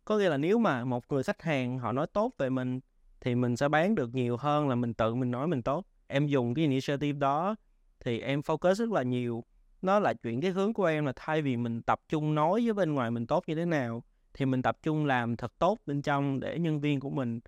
[0.04, 2.80] Có nghĩa là nếu mà một người khách hàng họ nói tốt về mình,
[3.20, 5.86] thì mình sẽ bán được nhiều hơn là mình tự mình nói mình tốt.
[6.06, 7.56] Em dùng cái initiative đó,
[8.00, 9.44] thì em focus rất là nhiều
[9.82, 12.74] nó là chuyện cái hướng của em là thay vì mình tập trung nói với
[12.74, 14.02] bên ngoài mình tốt như thế nào
[14.34, 17.40] thì mình tập trung làm thật tốt bên trong để nhân viên của mình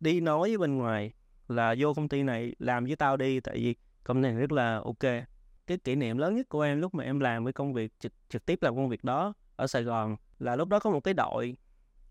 [0.00, 1.12] đi nói với bên ngoài
[1.48, 3.74] là vô công ty này làm với tao đi tại vì
[4.04, 5.24] công ty này rất là ok.
[5.66, 8.12] Cái kỷ niệm lớn nhất của em lúc mà em làm cái công việc trực,
[8.28, 11.14] trực tiếp làm công việc đó ở Sài Gòn là lúc đó có một cái
[11.14, 11.56] đội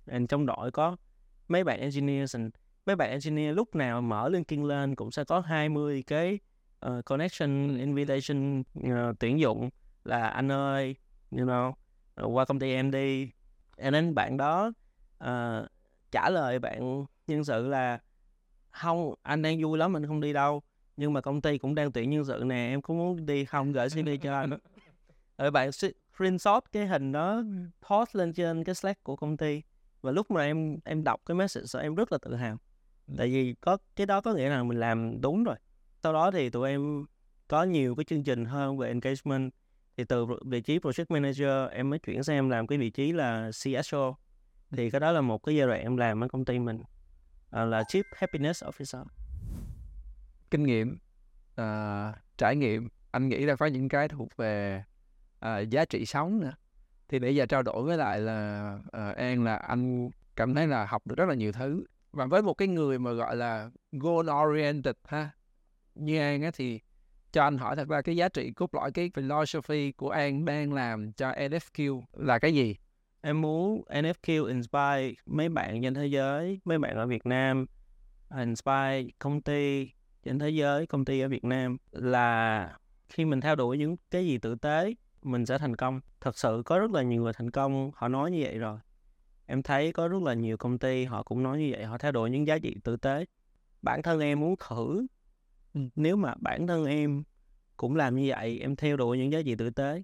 [0.07, 0.97] and trong đội có
[1.47, 2.35] mấy bạn engineer
[2.85, 6.39] mấy bạn engineer lúc nào mở LinkedIn lên cũng sẽ có 20 cái
[6.87, 9.69] uh, connection invitation uh, tuyển dụng
[10.03, 10.95] là anh ơi
[11.31, 11.73] you know
[12.15, 13.29] qua công ty em đi.
[13.77, 14.71] And then bạn đó
[15.23, 15.67] uh,
[16.11, 17.99] trả lời bạn nhân sự là
[18.71, 20.61] không anh đang vui lắm anh không đi đâu
[20.97, 23.71] nhưng mà công ty cũng đang tuyển nhân sự nè em có muốn đi không?
[23.71, 24.49] Gửi CV cho anh.
[25.37, 27.43] Rồi bạn screenshot cái hình đó
[27.89, 29.61] post lên trên cái slack của công ty.
[30.01, 32.57] Và lúc mà em em đọc cái message đó, em rất là tự hào.
[33.17, 35.55] Tại vì có cái đó có nghĩa là mình làm đúng rồi
[36.03, 37.05] sau đó thì tụi em
[37.47, 39.53] có nhiều cái chương trình hơn về engagement.
[39.97, 43.11] Thì từ vị trí project manager em mới chuyển sang em làm cái vị trí
[43.11, 44.15] là CSO
[44.71, 46.83] thì cái đó là một cái giai đoạn em làm ở công ty mình
[47.49, 49.05] à, là chief happiness officer.
[50.51, 50.97] Kinh nghiệm
[51.61, 54.83] uh, trải nghiệm anh nghĩ là có những cái thuộc về
[55.45, 56.53] uh, giá trị sống nữa.
[57.07, 60.85] Thì để giờ trao đổi với lại là uh, An là anh cảm thấy là
[60.85, 61.83] học được rất là nhiều thứ.
[62.11, 65.29] Và với một cái người mà gọi là goal oriented ha
[65.95, 66.79] như An á thì
[67.31, 70.73] cho anh hỏi thật ra cái giá trị cốt lõi, cái philosophy của An đang
[70.73, 72.75] làm cho NFQ là cái gì?
[73.21, 77.65] Em muốn NFQ inspire mấy bạn trên thế giới, mấy bạn ở Việt Nam
[78.29, 79.91] à, inspire công ty
[80.23, 82.77] trên thế giới, công ty ở Việt Nam là
[83.09, 86.01] khi mình theo đuổi những cái gì tử tế, mình sẽ thành công.
[86.21, 88.79] Thật sự có rất là nhiều người thành công, họ nói như vậy rồi.
[89.45, 92.11] Em thấy có rất là nhiều công ty họ cũng nói như vậy, họ theo
[92.11, 93.25] đuổi những giá trị tử tế.
[93.81, 95.05] Bản thân em muốn thử
[95.73, 97.23] nếu mà bản thân em
[97.77, 100.03] cũng làm như vậy, em theo đuổi những giá trị tử tế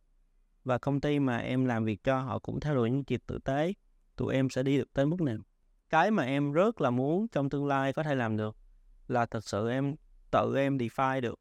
[0.63, 3.17] và công ty mà em làm việc cho họ cũng theo đuổi những giá trị
[3.27, 3.73] tử tế,
[4.15, 5.37] tụi em sẽ đi được tới mức nào?
[5.89, 8.57] Cái mà em rất là muốn trong tương lai có thể làm được
[9.07, 9.95] là thật sự em,
[10.31, 11.39] tự em define được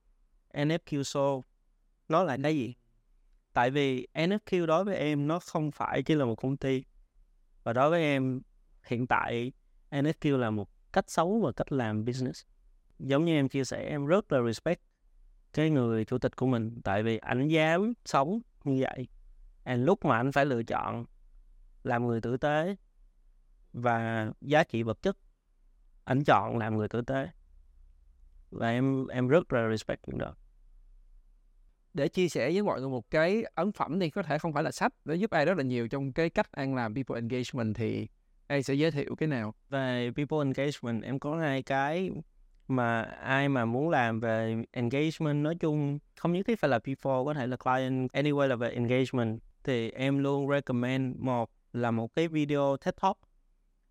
[0.52, 1.42] NFQ show.
[2.08, 2.74] Nó là cái gì?
[3.52, 6.84] Tại vì NFQ đối với em nó không phải chỉ là một công ty
[7.62, 8.40] và đối với em
[8.86, 9.52] hiện tại
[9.90, 12.44] NFQ là một cách sống và cách làm business
[12.98, 14.80] giống như em chia sẻ em rất là respect
[15.52, 16.80] cái người chủ tịch của mình.
[16.84, 19.08] Tại vì anh dám sống như vậy.
[19.64, 21.04] And lúc mà anh phải lựa chọn
[21.84, 22.76] làm người tử tế
[23.72, 25.16] và giá trị vật chất
[26.04, 27.28] anh chọn làm người tử tế.
[28.50, 30.34] Và em em rất là respect những đó.
[31.94, 34.62] Để chia sẻ với mọi người một cái ấn phẩm thì có thể không phải
[34.62, 37.76] là sách để giúp ai rất là nhiều trong cái cách An làm people engagement
[37.76, 38.08] thì
[38.46, 39.54] An sẽ giới thiệu cái nào?
[39.68, 42.10] Về people engagement em có hai cái
[42.68, 47.24] mà ai mà muốn làm về engagement nói chung không nhất thiết phải là people
[47.24, 52.14] có thể là client anyway là về engagement thì em luôn recommend một là một
[52.14, 53.18] cái video TED Talk.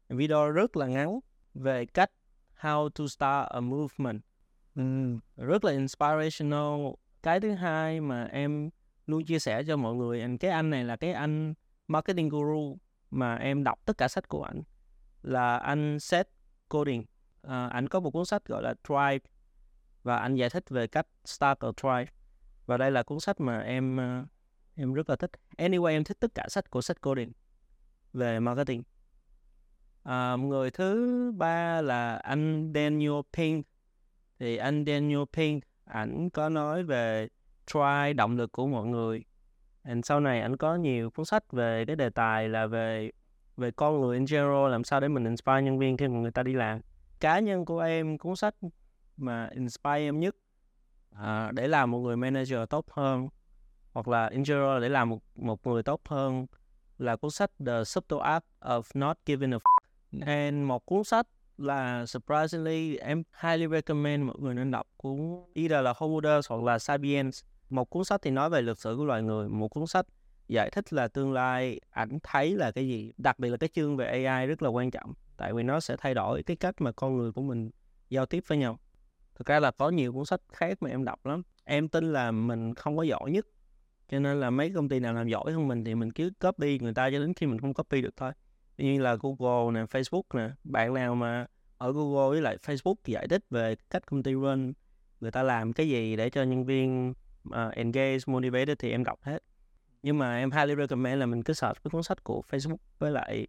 [0.10, 1.20] Video rất là ngắn
[1.54, 2.12] về cách
[2.60, 4.22] how to start a movement.
[4.76, 5.18] Ừ.
[5.38, 6.94] rất là inspirational.
[7.24, 8.70] Cái thứ hai mà em
[9.08, 11.54] luôn chia sẻ cho mọi người anh cái anh này là cái anh
[11.88, 12.78] marketing guru
[13.12, 14.64] mà em đọc tất cả sách của anh
[15.22, 16.30] là anh Seth
[16.70, 17.04] Godin
[17.48, 19.30] Ờ, anh có một cuốn sách gọi là Drive
[20.04, 22.12] và anh giải thích về cách start a Drive
[22.66, 24.28] và đây là cuốn sách mà em uh,
[24.76, 25.32] em rất là thích.
[25.58, 27.32] Anyway em thích tất cả sách của sách coding
[28.14, 28.84] về marketing.
[30.10, 33.68] Uh, người thứ ba là anh Daniel Pink.
[34.40, 37.28] Thì anh Daniel Pink ảnh có nói về
[37.68, 39.24] try động lực của mọi người.
[39.84, 43.12] And sau này anh có nhiều cuốn sách về cái đề tài là về
[43.58, 46.32] về con người in general làm sao để mình inspire nhân viên khi mà người
[46.32, 46.82] ta đi làm.
[47.20, 48.56] Cá nhân của em cuốn sách
[49.18, 50.36] mà inspire em nhất
[51.12, 53.30] à, để làm một người manager tốt hơn
[53.94, 56.46] hoặc là in general để làm một một người tốt hơn
[56.98, 59.62] là cuốn sách The Subtle Art of Not Giving a F.
[60.26, 65.84] And một cuốn sách là surprisingly em highly recommend mọi người nên đọc cuốn either
[65.84, 67.44] là Homo hoặc là Sapiens.
[67.70, 70.06] Một cuốn sách thì nói về lịch sử của loài người, một cuốn sách
[70.48, 73.12] giải thích là tương lai ảnh thấy là cái gì.
[73.18, 75.96] Đặc biệt là cái chương về AI rất là quan trọng tại vì nó sẽ
[75.98, 77.70] thay đổi cái cách mà con người của mình
[78.10, 78.80] giao tiếp với nhau.
[79.36, 81.42] Thực ra là có nhiều cuốn sách khác mà em đọc lắm.
[81.64, 83.46] Em tin là mình không có giỏi nhất
[84.10, 86.80] cho nên là mấy công ty nào làm giỏi hơn mình thì mình cứ copy
[86.80, 88.32] người ta cho đến khi mình không copy được thôi
[88.78, 91.46] như là Google nè Facebook nè bạn nào mà
[91.78, 94.74] ở Google với lại Facebook giải thích về cách công ty run
[95.22, 97.14] người ta làm cái gì để cho nhân viên
[97.50, 99.44] uh, engage motivated thì em đọc hết
[100.04, 103.12] nhưng mà em highly recommend là mình cứ search cái cuốn sách của Facebook với
[103.12, 103.48] lại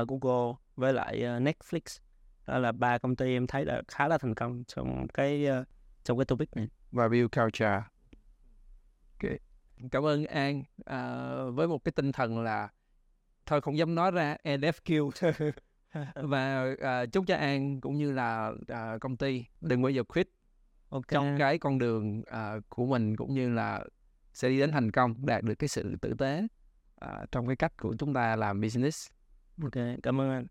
[0.00, 2.00] uh, Google với lại uh, Netflix.
[2.46, 5.66] Đó là ba công ty em thấy là khá là thành công trong cái uh,
[6.04, 6.68] trong cái topic này.
[6.92, 7.82] Và build culture.
[9.22, 9.38] Okay.
[9.90, 10.62] cảm ơn An.
[10.84, 12.68] À, với một cái tinh thần là
[13.46, 15.10] thôi không dám nói ra NFQ
[16.14, 20.28] và à, chúc cho An cũng như là à, công ty đừng bao giờ quit.
[20.88, 21.04] Okay.
[21.08, 23.84] trong cái con đường à, của mình cũng như là
[24.32, 26.46] sẽ đi đến thành công đạt được cái sự tử tế
[27.00, 29.10] à, trong cái cách của chúng ta làm business
[29.62, 29.72] ok
[30.02, 30.46] cảm ơn anh.